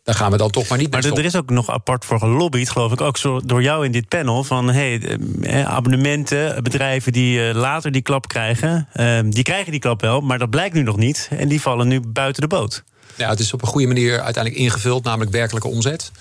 daar 0.03 0.15
gaan 0.15 0.31
we 0.31 0.37
dan 0.37 0.49
toch 0.49 0.67
maar 0.67 0.77
niet 0.77 0.91
mee 0.91 1.01
Maar 1.01 1.19
er 1.19 1.25
is 1.25 1.35
ook 1.35 1.49
nog 1.49 1.69
apart 1.69 2.05
voor 2.05 2.19
gelobbyd, 2.19 2.69
geloof 2.69 2.91
ik, 2.91 3.01
ook 3.01 3.17
zo 3.17 3.41
door 3.45 3.61
jou 3.61 3.85
in 3.85 3.91
dit 3.91 4.07
panel. 4.07 4.43
Van 4.43 4.69
hey, 4.69 5.17
eh, 5.41 5.65
abonnementen, 5.65 6.63
bedrijven 6.63 7.11
die 7.11 7.39
uh, 7.39 7.55
later 7.55 7.91
die 7.91 8.01
klap 8.01 8.27
krijgen, 8.27 8.87
die 9.29 9.43
krijgen 9.43 9.71
die 9.71 9.79
klap 9.79 10.01
wel, 10.01 10.21
maar 10.21 10.39
dat 10.39 10.49
blijkt 10.49 10.75
nu 10.75 10.81
nog 10.81 10.97
niet. 10.97 11.29
En 11.31 11.47
die 11.47 11.61
vallen 11.61 11.87
nu 11.87 11.99
buiten 11.99 12.41
de 12.41 12.47
boot. 12.47 12.83
Ja, 13.17 13.29
het 13.29 13.39
is 13.39 13.53
op 13.53 13.61
een 13.61 13.67
goede 13.67 13.87
manier 13.87 14.21
uiteindelijk 14.21 14.63
ingevuld, 14.63 15.03
namelijk 15.03 15.31
werkelijke 15.31 15.67
omzet. 15.67 16.11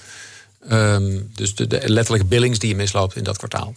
Um, 0.72 1.30
dus 1.34 1.54
de, 1.54 1.66
de, 1.66 1.80
letterlijke 1.84 2.26
billings 2.26 2.58
die 2.58 2.68
je 2.68 2.76
misloopt 2.76 3.16
in 3.16 3.24
dat 3.24 3.36
kwartaal. 3.36 3.74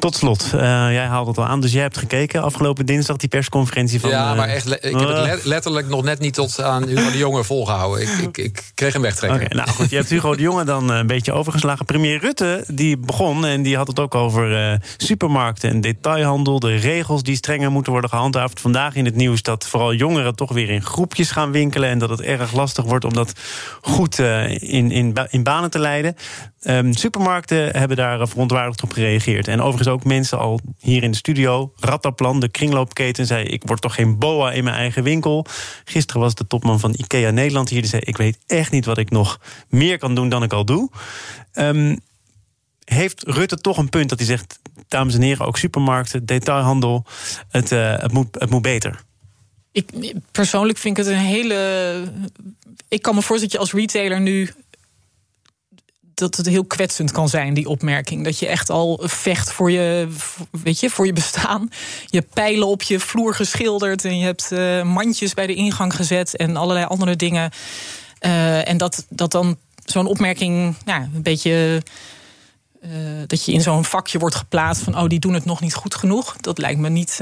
Tot 0.00 0.16
slot, 0.16 0.50
uh, 0.54 0.60
jij 0.92 1.04
haalde 1.04 1.30
het 1.30 1.38
al 1.38 1.44
aan, 1.44 1.60
dus 1.60 1.72
jij 1.72 1.82
hebt 1.82 1.98
gekeken 1.98 2.42
afgelopen 2.42 2.86
dinsdag 2.86 3.16
die 3.16 3.28
persconferentie 3.28 4.00
van. 4.00 4.10
Ja, 4.10 4.34
maar 4.34 4.48
echt, 4.48 4.84
ik 4.84 4.98
heb 4.98 5.08
het 5.08 5.44
letterlijk 5.44 5.88
nog 5.88 6.02
net 6.02 6.18
niet 6.18 6.34
tot 6.34 6.62
aan 6.62 6.86
Hugo 6.86 7.10
de 7.10 7.18
Jonge 7.18 7.44
volgehouden. 7.44 8.02
Ik, 8.02 8.18
ik, 8.18 8.38
ik 8.38 8.70
kreeg 8.74 8.92
hem 8.92 9.02
wegtrekken. 9.02 9.42
Okay, 9.42 9.56
nou 9.56 9.68
goed, 9.68 9.90
je 9.90 9.96
hebt 9.96 10.08
Hugo 10.08 10.34
de 10.34 10.42
Jonge 10.42 10.64
dan 10.64 10.90
een 10.90 11.06
beetje 11.06 11.32
overgeslagen. 11.32 11.84
Premier 11.84 12.18
Rutte 12.18 12.64
die 12.66 12.98
begon 12.98 13.46
en 13.46 13.62
die 13.62 13.76
had 13.76 13.86
het 13.86 13.98
ook 13.98 14.14
over 14.14 14.72
uh, 14.72 14.78
supermarkten 14.96 15.70
en 15.70 15.80
detailhandel, 15.80 16.60
de 16.60 16.76
regels 16.76 17.22
die 17.22 17.36
strenger 17.36 17.70
moeten 17.70 17.92
worden 17.92 18.10
gehandhaafd. 18.10 18.60
Vandaag 18.60 18.94
in 18.94 19.04
het 19.04 19.16
nieuws 19.16 19.42
dat 19.42 19.66
vooral 19.66 19.94
jongeren 19.94 20.34
toch 20.34 20.52
weer 20.52 20.70
in 20.70 20.82
groepjes 20.82 21.30
gaan 21.30 21.52
winkelen 21.52 21.88
en 21.88 21.98
dat 21.98 22.10
het 22.10 22.20
erg 22.20 22.52
lastig 22.52 22.84
wordt 22.84 23.04
om 23.04 23.12
dat 23.14 23.32
goed 23.80 24.18
uh, 24.18 24.50
in, 24.50 24.90
in, 24.90 25.14
in 25.30 25.42
banen 25.42 25.70
te 25.70 25.78
leiden. 25.78 26.16
Um, 26.66 26.92
supermarkten 26.92 27.76
hebben 27.76 27.96
daar 27.96 28.28
verontwaardigd 28.28 28.82
op 28.82 28.92
gereageerd. 28.92 29.48
En 29.48 29.60
overigens 29.60 29.88
ook 29.88 30.04
mensen 30.04 30.38
al 30.38 30.60
hier 30.78 31.02
in 31.02 31.10
de 31.10 31.16
studio. 31.16 31.72
Rattaplan, 31.76 32.40
de 32.40 32.48
kringloopketen, 32.48 33.26
zei... 33.26 33.44
ik 33.44 33.62
word 33.64 33.80
toch 33.80 33.94
geen 33.94 34.18
boa 34.18 34.52
in 34.52 34.64
mijn 34.64 34.76
eigen 34.76 35.02
winkel. 35.02 35.46
Gisteren 35.84 36.22
was 36.22 36.34
de 36.34 36.46
topman 36.46 36.80
van 36.80 36.94
IKEA 36.96 37.30
Nederland 37.30 37.68
hier. 37.68 37.80
Die 37.80 37.90
zei, 37.90 38.02
ik 38.04 38.16
weet 38.16 38.38
echt 38.46 38.70
niet 38.70 38.84
wat 38.84 38.98
ik 38.98 39.10
nog 39.10 39.40
meer 39.68 39.98
kan 39.98 40.14
doen 40.14 40.28
dan 40.28 40.42
ik 40.42 40.52
al 40.52 40.64
doe. 40.64 40.90
Um, 41.54 42.00
heeft 42.84 43.22
Rutte 43.22 43.56
toch 43.56 43.76
een 43.76 43.88
punt 43.88 44.08
dat 44.08 44.18
hij 44.18 44.28
zegt... 44.28 44.58
dames 44.88 45.14
en 45.14 45.22
heren, 45.22 45.46
ook 45.46 45.58
supermarkten, 45.58 46.26
detailhandel... 46.26 47.04
het, 47.48 47.72
uh, 47.72 47.98
het, 47.98 48.12
moet, 48.12 48.26
het 48.38 48.50
moet 48.50 48.62
beter? 48.62 49.02
Ik, 49.72 50.14
persoonlijk 50.32 50.78
vind 50.78 50.98
ik 50.98 51.04
het 51.04 51.14
een 51.14 51.20
hele. 51.20 52.12
Ik 52.88 53.02
kan 53.02 53.14
me 53.14 53.22
voorstellen 53.22 53.42
dat 53.42 53.52
je 53.52 53.58
als 53.58 53.72
retailer 53.72 54.20
nu. 54.20 54.50
Dat 56.20 56.36
het 56.36 56.46
heel 56.46 56.64
kwetsend 56.64 57.12
kan 57.12 57.28
zijn, 57.28 57.54
die 57.54 57.68
opmerking. 57.68 58.24
Dat 58.24 58.38
je 58.38 58.46
echt 58.46 58.70
al 58.70 59.00
vecht 59.02 59.52
voor 59.52 59.70
je, 59.70 60.08
weet 60.50 60.80
je, 60.80 60.90
voor 60.90 61.06
je 61.06 61.12
bestaan. 61.12 61.70
Je 62.06 62.22
pijlen 62.22 62.66
op 62.66 62.82
je 62.82 63.00
vloer 63.00 63.34
geschilderd. 63.34 64.04
En 64.04 64.18
je 64.18 64.24
hebt 64.24 64.50
uh, 64.52 64.82
mandjes 64.82 65.34
bij 65.34 65.46
de 65.46 65.54
ingang 65.54 65.94
gezet. 65.94 66.36
En 66.36 66.56
allerlei 66.56 66.86
andere 66.86 67.16
dingen. 67.16 67.50
Uh, 68.20 68.68
en 68.68 68.76
dat, 68.76 69.06
dat 69.08 69.32
dan 69.32 69.56
zo'n 69.84 70.06
opmerking 70.06 70.74
nou, 70.84 71.02
een 71.14 71.22
beetje. 71.22 71.82
Uh, 72.82 72.90
dat 73.26 73.44
je 73.44 73.52
in 73.52 73.60
zo'n 73.60 73.84
vakje 73.84 74.18
wordt 74.18 74.34
geplaatst 74.34 74.82
van. 74.82 74.98
Oh, 74.98 75.06
die 75.06 75.18
doen 75.18 75.34
het 75.34 75.44
nog 75.44 75.60
niet 75.60 75.74
goed 75.74 75.94
genoeg. 75.94 76.36
Dat 76.36 76.58
lijkt 76.58 76.80
me 76.80 76.88
niet. 76.88 77.18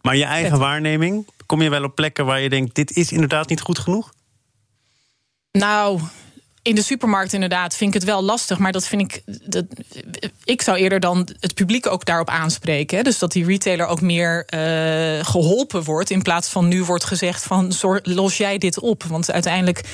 maar 0.00 0.16
je 0.16 0.24
eigen 0.24 0.58
waarneming? 0.58 1.26
Kom 1.46 1.62
je 1.62 1.70
wel 1.70 1.84
op 1.84 1.94
plekken 1.94 2.26
waar 2.26 2.40
je 2.40 2.48
denkt: 2.48 2.74
dit 2.74 2.96
is 2.96 3.12
inderdaad 3.12 3.48
niet 3.48 3.60
goed 3.60 3.78
genoeg? 3.78 4.12
Nou, 5.52 6.00
in 6.62 6.74
de 6.74 6.82
supermarkt 6.82 7.32
inderdaad 7.32 7.76
vind 7.76 7.94
ik 7.94 8.00
het 8.00 8.10
wel 8.10 8.22
lastig. 8.22 8.58
Maar 8.58 8.72
dat 8.72 8.86
vind 8.86 9.02
ik. 9.02 9.22
Dat, 9.44 9.64
ik 10.44 10.62
zou 10.62 10.78
eerder 10.78 11.00
dan 11.00 11.28
het 11.40 11.54
publiek 11.54 11.86
ook 11.86 12.04
daarop 12.04 12.28
aanspreken. 12.28 13.04
Dus 13.04 13.18
dat 13.18 13.32
die 13.32 13.44
retailer 13.44 13.86
ook 13.86 14.00
meer 14.00 14.46
uh, 14.54 15.24
geholpen 15.24 15.82
wordt. 15.82 16.10
In 16.10 16.22
plaats 16.22 16.48
van 16.48 16.68
nu 16.68 16.84
wordt 16.84 17.04
gezegd: 17.04 17.42
van 17.42 17.72
los 18.02 18.36
jij 18.36 18.58
dit 18.58 18.80
op? 18.80 19.02
Want 19.02 19.32
uiteindelijk. 19.32 19.84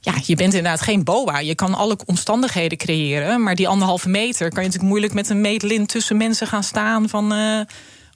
Ja, 0.00 0.14
je 0.24 0.36
bent 0.36 0.54
inderdaad 0.54 0.80
geen 0.80 1.04
boa. 1.04 1.38
Je 1.38 1.54
kan 1.54 1.74
alle 1.74 1.98
omstandigheden 2.06 2.78
creëren. 2.78 3.42
Maar 3.42 3.54
die 3.54 3.68
anderhalve 3.68 4.08
meter 4.08 4.48
kan 4.48 4.62
je 4.62 4.68
natuurlijk 4.68 4.88
moeilijk 4.88 5.14
met 5.14 5.28
een 5.28 5.40
meetlint 5.40 5.88
tussen 5.88 6.16
mensen 6.16 6.46
gaan 6.46 6.64
staan. 6.64 7.08
Van. 7.08 7.32
Uh, 7.32 7.60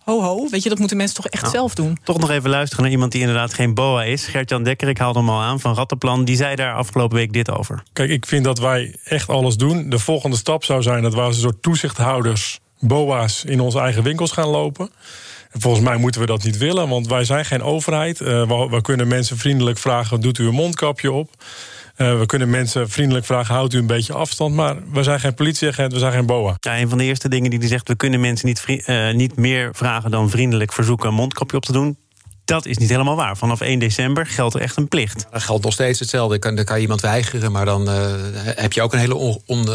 ho 0.09 0.23
ho. 0.23 0.49
Weet 0.51 0.63
je, 0.63 0.69
dat 0.69 0.79
moeten 0.79 0.97
mensen 0.97 1.17
toch 1.17 1.27
echt 1.27 1.43
nou, 1.43 1.55
zelf 1.55 1.75
doen. 1.75 1.99
Toch 2.05 2.19
nog 2.19 2.31
even 2.31 2.51
luisteren 2.51 2.83
naar 2.85 2.93
iemand 2.93 3.13
die 3.13 3.21
inderdaad 3.21 3.55
geen 3.55 3.75
boa 3.75 4.05
is. 4.05 4.27
Gert-Jan 4.27 4.63
Dekker, 4.63 4.89
ik 4.89 4.99
haalde 4.99 5.19
hem 5.19 5.29
al 5.29 5.41
aan 5.41 5.61
van 5.61 5.75
Rattenplan. 5.75 6.25
Die 6.25 6.37
zei 6.37 6.57
daar 6.57 6.75
afgelopen 6.75 7.17
week 7.17 7.33
dit 7.33 7.51
over. 7.51 7.83
Kijk, 7.93 8.11
ik 8.11 8.27
vind 8.27 8.45
dat 8.45 8.59
wij 8.59 8.97
echt 9.05 9.29
alles 9.29 9.57
doen. 9.57 9.91
De 9.91 9.99
volgende 9.99 10.37
stap 10.37 10.65
zou 10.65 10.83
zijn 10.83 11.03
dat 11.03 11.15
we 11.15 11.21
als 11.21 11.37
een 11.37 11.43
soort 11.43 11.63
toezichthouders... 11.63 12.61
boa's 12.81 13.45
in 13.45 13.61
onze 13.61 13.79
eigen 13.79 14.03
winkels 14.03 14.33
gaan 14.33 14.49
lopen. 14.49 14.91
En 15.51 15.61
volgens 15.61 15.85
mij 15.85 15.97
moeten 15.97 16.21
we 16.21 16.27
dat 16.27 16.45
niet 16.45 16.57
willen, 16.57 16.89
want 16.89 17.07
wij 17.07 17.25
zijn 17.25 17.45
geen 17.45 17.63
overheid. 17.63 18.21
Uh, 18.21 18.27
we, 18.27 18.69
we 18.71 18.81
kunnen 18.81 19.09
mensen 19.09 19.39
vriendelijk 19.39 19.79
vragen, 19.79 20.21
doet 20.21 20.39
u 20.39 20.47
een 20.47 20.55
mondkapje 20.55 21.13
op... 21.13 21.31
Uh, 21.99 22.19
we 22.19 22.27
kunnen 22.27 22.51
mensen 22.51 22.91
vriendelijk 22.91 23.27
vragen: 23.27 23.55
houdt 23.55 23.75
u 23.75 23.79
een 23.79 23.87
beetje 23.87 24.13
afstand. 24.13 24.55
Maar 24.55 24.77
we 24.93 25.03
zijn 25.03 25.21
geen 25.21 25.35
politieagent, 25.35 25.93
we 25.93 25.99
zijn 25.99 26.13
geen 26.13 26.27
BOA. 26.27 26.57
Ja, 26.61 26.79
een 26.79 26.89
van 26.89 26.99
de 26.99 27.05
eerste 27.05 27.29
dingen 27.29 27.51
die 27.51 27.59
hij 27.59 27.69
zegt: 27.69 27.89
we 27.89 27.97
kunnen 27.97 28.21
mensen 28.21 28.47
niet, 28.47 28.65
uh, 28.67 29.13
niet 29.13 29.37
meer 29.37 29.71
vragen 29.73 30.11
dan 30.11 30.31
vriendelijk 30.31 30.73
verzoeken 30.73 31.09
een 31.09 31.15
mondkapje 31.15 31.57
op 31.57 31.65
te 31.65 31.73
doen. 31.73 31.97
Dat 32.45 32.67
is 32.67 32.77
niet 32.77 32.89
helemaal 32.89 33.17
waar. 33.17 33.37
Vanaf 33.37 33.61
1 33.61 33.79
december 33.79 34.27
geldt 34.27 34.55
er 34.55 34.61
echt 34.61 34.77
een 34.77 34.89
plicht. 34.89 35.27
Dat 35.31 35.43
geldt 35.43 35.65
nog 35.65 35.73
steeds 35.73 35.99
hetzelfde. 35.99 36.39
Dan 36.39 36.65
kan, 36.65 36.77
je 36.77 36.83
iemand 36.83 37.01
weigeren, 37.01 37.53
maar 37.53 37.65
dan 37.65 37.89
uh, 37.89 38.15
heb 38.45 38.73
je 38.73 38.83
ook 38.83 38.93
een 38.93 38.99
hele 38.99 39.15
on, 39.15 39.43
on, 39.47 39.69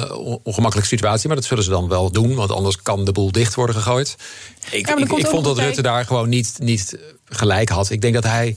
ongemakkelijke 0.43 0.89
situatie. 0.89 1.27
Maar 1.27 1.35
dat 1.35 1.45
zullen 1.45 1.63
ze 1.63 1.69
dan 1.69 1.87
wel 1.87 2.11
doen, 2.11 2.35
want 2.35 2.51
anders 2.51 2.81
kan 2.81 3.05
de 3.05 3.11
boel 3.11 3.31
dicht 3.31 3.55
worden 3.55 3.75
gegooid. 3.75 4.15
Ik, 4.71 4.87
ja, 4.87 4.97
ik, 4.97 5.11
ik 5.11 5.27
vond 5.27 5.45
dat 5.45 5.57
Rutte 5.57 5.81
daar 5.81 6.05
gewoon 6.05 6.29
niet, 6.29 6.55
niet 6.59 6.97
gelijk 7.25 7.69
had. 7.69 7.89
Ik 7.89 8.01
denk 8.01 8.13
dat 8.13 8.23
hij 8.23 8.55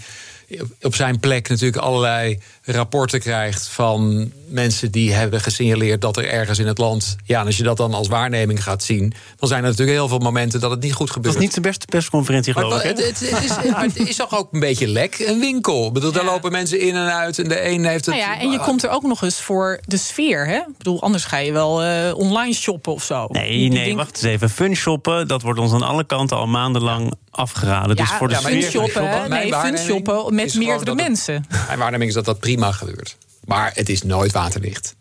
op 0.82 0.94
zijn 0.94 1.20
plek 1.20 1.48
natuurlijk 1.48 1.82
allerlei 1.82 2.38
rapporten 2.62 3.20
krijgt 3.20 3.68
van 3.68 4.32
mensen 4.48 4.90
die 4.90 5.12
hebben 5.12 5.40
gesignaleerd 5.40 6.00
dat 6.00 6.16
er 6.16 6.28
ergens 6.28 6.58
in 6.58 6.66
het 6.66 6.78
land. 6.78 7.16
Ja, 7.24 7.40
en 7.40 7.46
als 7.46 7.56
je 7.56 7.62
dat 7.62 7.76
dan 7.76 7.94
als 7.94 8.08
waarneming 8.08 8.62
gaat 8.62 8.82
zien, 8.82 9.14
dan 9.36 9.48
zijn 9.48 9.62
er 9.62 9.68
natuurlijk 9.70 9.96
heel 9.96 10.08
veel 10.08 10.18
momenten 10.18 10.60
dat 10.60 10.70
het 10.70 10.80
niet 10.80 10.92
goed 10.92 11.10
gebeurt. 11.10 11.34
Dat 11.34 11.42
is 11.42 11.48
niet 11.48 11.54
de 11.54 11.68
beste 11.68 11.86
persconferentie, 11.86 12.52
geloof 12.52 12.70
maar, 12.70 12.84
ik. 12.84 12.96
Het, 12.96 13.06
het, 13.06 13.22
is, 13.22 13.50
het 13.94 14.08
is 14.08 14.16
toch 14.16 14.38
ook 14.38 14.52
een 14.52 14.60
beetje 14.60 14.88
lek, 14.88 15.18
een 15.18 15.40
winkel. 15.40 15.86
Ik 15.86 15.92
bedoel, 15.92 16.12
daar 16.12 16.24
lopen 16.24 16.52
mensen 16.52 16.80
in 16.80 16.94
en 16.94 17.14
uit 17.14 17.38
en 17.38 17.48
de 17.48 17.68
een 17.68 17.84
heeft 17.84 18.06
het. 18.06 18.14
Nou 18.14 18.26
ja, 18.26 18.40
en 18.40 18.50
je 18.50 18.58
komt 18.58 18.82
er 18.82 18.90
ook 18.90 19.02
nog 19.02 19.22
eens 19.22 19.40
voor 19.40 19.80
de 19.84 19.96
sfeer. 19.96 20.46
Hè? 20.46 20.56
Ik 20.56 20.76
bedoel, 20.78 21.02
anders 21.02 21.24
ga 21.24 21.36
je 21.36 21.52
wel 21.52 21.84
uh, 21.84 22.16
online 22.16 22.54
shoppen 22.54 22.92
of 22.92 23.02
zo. 23.02 23.26
Nee, 23.28 23.68
nee, 23.68 23.96
wacht 23.96 24.14
eens 24.16 24.22
even. 24.22 24.50
Fun 24.50 24.76
shoppen, 24.76 25.28
dat 25.28 25.42
wordt 25.42 25.60
ons 25.60 25.72
aan 25.72 25.82
alle 25.82 26.04
kanten 26.04 26.36
al 26.36 26.46
maandenlang 26.46 27.12
afgeraden. 27.36 27.96
Ja, 27.96 28.02
dus 28.02 28.12
voor 28.12 28.28
de 28.28 28.34
ja, 28.34 28.40
sfeer. 28.40 28.62
Fun 28.62 28.70
shoppen, 28.70 29.30
nee, 29.30 29.54
fun 29.54 29.78
shoppen 29.78 30.34
met 30.34 30.54
meerdere 30.54 30.94
mensen. 30.94 31.46
Mijn 31.66 31.78
waarneming 31.78 32.08
is 32.08 32.14
dat 32.14 32.24
dat 32.24 32.38
prima 32.38 32.72
gebeurt. 32.72 33.16
Maar 33.44 33.70
het 33.74 33.88
is 33.88 34.02
nooit 34.02 34.32
waterlicht. 34.32 34.94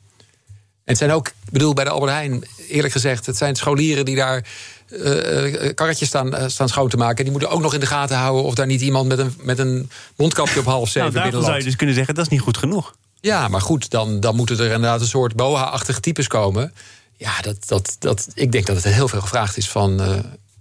En 0.86 0.91
het 0.91 0.98
zijn 0.98 1.12
ook, 1.12 1.28
ik 1.28 1.52
bedoel, 1.52 1.74
bij 1.74 1.84
de 1.84 1.89
Albert 1.89 2.12
Heijn, 2.12 2.43
eerlijk 2.69 2.93
gezegd, 2.93 3.26
het 3.26 3.38
zijn 3.38 3.56
scholieren 3.56 4.06
die 4.06 4.15
daar 4.15 4.45
uh, 4.89 5.74
karretjes 5.74 6.08
staan, 6.08 6.36
uh, 6.36 6.43
staan 6.48 6.69
schoon 6.69 6.89
te 6.89 6.98
maken. 6.98 7.24
Die 7.24 7.32
moeten 7.32 7.50
ook 7.50 7.62
nog 7.62 7.74
in 7.74 7.80
de 7.80 7.86
gaten 7.86 8.17
houden 8.17 8.43
of 8.43 8.54
daar 8.54 8.65
niet 8.65 8.82
iemand 8.82 9.08
met 9.08 9.19
een, 9.19 9.34
met 9.41 9.60
een 9.60 9.89
mondkapje 10.15 10.60
op 10.60 10.65
half 10.65 10.89
zeven 10.89 11.13
nou, 11.13 11.43
zou 11.43 11.58
je 11.58 11.63
dus 11.63 11.76
kunnen 11.76 11.95
zeggen, 11.95 12.15
dat 12.15 12.26
is 12.26 12.32
niet 12.32 12.41
goed 12.41 12.58
genoeg. 12.58 12.95
Ja, 13.21 13.48
maar 13.48 13.62
goed, 13.62 13.89
dan, 13.89 14.19
dan 14.19 14.36
moeten 14.36 14.58
er 14.58 14.65
inderdaad 14.65 15.02
een 15.02 15.08
soort 15.08 15.36
boa-achtige 15.36 16.00
types 16.00 16.28
komen. 16.28 16.74
Ja, 17.17 17.41
dat, 17.41 17.67
dat, 17.67 17.95
dat, 18.00 18.28
ik 18.34 18.52
denk 18.52 18.65
dat 18.65 18.76
het 18.76 18.93
heel 18.93 19.08
veel 19.08 19.21
gevraagd 19.21 19.58
is 19.58 19.69
van. 19.69 20.02
Uh, 20.02 20.17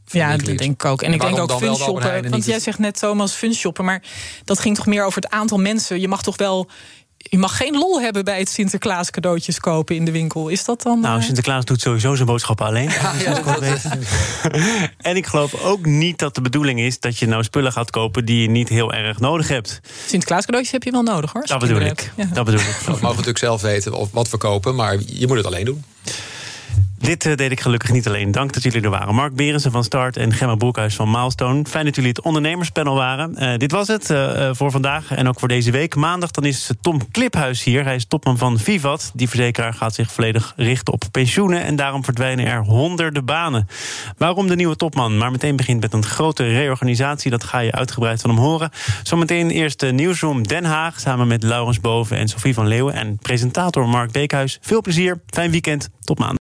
ja, 0.07 0.37
dat 0.37 0.59
denk 0.59 0.61
ik 0.61 0.85
ook. 0.85 1.03
En, 1.03 1.13
ik 1.13 1.21
denk 1.21 1.39
ook 1.39 1.53
funshoppen. 1.53 2.31
Want 2.31 2.45
jij 2.45 2.61
zegt 2.61 2.79
net 2.79 2.99
Thomas 2.99 3.33
funshoppen. 3.33 3.85
Maar 3.85 4.03
dat 4.45 4.59
ging 4.59 4.77
toch 4.77 4.87
meer 4.87 5.05
over 5.05 5.23
het 5.23 5.31
aantal 5.31 5.59
mensen. 5.59 6.01
Je 6.01 6.09
mag 6.09 6.23
toch 6.23 6.37
wel 6.37 6.71
je 7.31 7.39
mag 7.39 7.57
geen 7.57 7.79
lol 7.79 8.01
hebben 8.01 8.25
bij 8.25 8.39
het 8.39 8.49
Sinterklaas 8.49 9.11
cadeautjes 9.11 9.61
kopen 9.61 9.97
in 9.97 10.05
de 10.05 10.11
winkel. 10.11 10.49
Is 10.49 10.65
dat 10.65 10.83
dan? 10.83 11.01
Nou, 11.01 11.19
eh? 11.19 11.25
Sinterklaas 11.25 11.65
doet 11.65 11.81
sowieso 11.81 12.15
zijn 12.15 12.27
boodschappen 12.27 12.67
alleen. 12.67 12.91
Ja, 12.91 13.13
ja, 13.19 13.41
dat 13.41 13.63
en 14.99 15.17
ik 15.17 15.27
geloof 15.27 15.55
ook 15.55 15.87
niet 15.87 16.19
dat 16.19 16.35
de 16.35 16.41
bedoeling 16.41 16.81
is 16.81 17.01
dat 17.01 17.19
je 17.19 17.27
nou 17.27 17.43
spullen 17.43 17.73
gaat 17.73 17.91
kopen 17.91 18.25
die 18.25 18.43
je 18.43 18.51
niet 18.51 18.69
heel 18.69 18.93
erg 18.93 19.21
nodig 19.21 19.49
hebt. 19.49 19.81
Sinterklaas 20.07 20.45
cadeautjes 20.45 20.73
heb 20.73 20.83
je 20.83 20.91
wel 20.91 21.03
nodig 21.03 21.33
hoor. 21.33 21.47
Dat 21.47 21.59
bedoel 21.59 21.81
ik. 21.81 22.13
Dat 22.33 22.45
bedoel 22.45 22.61
ik. 22.61 22.77
We 22.85 22.91
mogen 22.91 23.09
natuurlijk 23.09 23.39
zelf 23.39 23.63
weten 23.63 24.09
wat 24.13 24.31
we 24.31 24.37
kopen, 24.37 24.75
maar 24.75 24.99
je 25.07 25.27
moet 25.27 25.37
het 25.37 25.47
alleen 25.47 25.65
doen. 25.65 25.85
Dit 27.05 27.25
uh, 27.25 27.35
deed 27.35 27.51
ik 27.51 27.61
gelukkig 27.61 27.93
niet 27.93 28.07
alleen. 28.07 28.31
Dank 28.31 28.53
dat 28.53 28.63
jullie 28.63 28.83
er 28.83 28.91
waren. 28.91 29.15
Mark 29.15 29.35
Berensen 29.35 29.71
van 29.71 29.85
Start 29.85 30.17
en 30.17 30.33
Gemma 30.33 30.55
Broekhuis 30.55 30.95
van 30.95 31.11
Milestone. 31.11 31.65
Fijn 31.65 31.85
dat 31.85 31.95
jullie 31.95 32.11
het 32.11 32.23
ondernemerspanel 32.23 32.95
waren. 32.95 33.37
Uh, 33.39 33.57
dit 33.57 33.73
was 33.73 33.89
het 33.89 34.11
uh, 34.11 34.51
voor 34.53 34.71
vandaag 34.71 35.11
en 35.11 35.29
ook 35.29 35.39
voor 35.39 35.49
deze 35.49 35.71
week. 35.71 35.95
Maandag 35.95 36.31
dan 36.31 36.45
is 36.45 36.71
Tom 36.81 37.11
Kliphuis 37.11 37.65
hier. 37.65 37.85
Hij 37.85 37.95
is 37.95 38.07
topman 38.07 38.39
van 38.39 38.59
Vivat. 38.59 39.11
Die 39.15 39.29
verzekeraar 39.29 39.75
gaat 39.75 39.95
zich 39.95 40.13
volledig 40.13 40.53
richten 40.57 40.93
op 40.93 41.03
pensioenen... 41.11 41.65
en 41.65 41.77
daarom 41.77 42.05
verdwijnen 42.05 42.47
er 42.47 42.63
honderden 42.63 43.25
banen. 43.25 43.69
Waarom 44.19 44.47
de 44.47 44.57
nieuwe 44.57 44.77
topman? 44.77 45.19
Maar 45.19 45.31
meteen 45.31 45.57
begint 45.57 45.81
met 45.81 45.93
een 45.93 46.05
grote 46.05 46.45
reorganisatie. 46.45 47.31
Dat 47.31 47.45
ga 47.45 47.59
je 47.59 47.73
uitgebreid 47.73 48.21
van 48.21 48.31
hem 48.31 48.39
horen. 48.39 48.71
Zometeen 49.03 49.51
eerst 49.51 49.81
de 49.81 49.93
Nieuwsroom 49.93 50.47
Den 50.47 50.65
Haag... 50.65 51.01
samen 51.01 51.27
met 51.27 51.43
Laurens 51.43 51.81
Boven 51.81 52.17
en 52.17 52.29
Sophie 52.29 52.55
van 52.55 52.67
Leeuwen... 52.67 52.95
en 52.95 53.19
presentator 53.19 53.89
Mark 53.89 54.13
Beekhuis. 54.13 54.59
Veel 54.61 54.81
plezier, 54.81 55.23
fijn 55.27 55.51
weekend, 55.51 55.89
tot 56.01 56.19
maandag. 56.19 56.44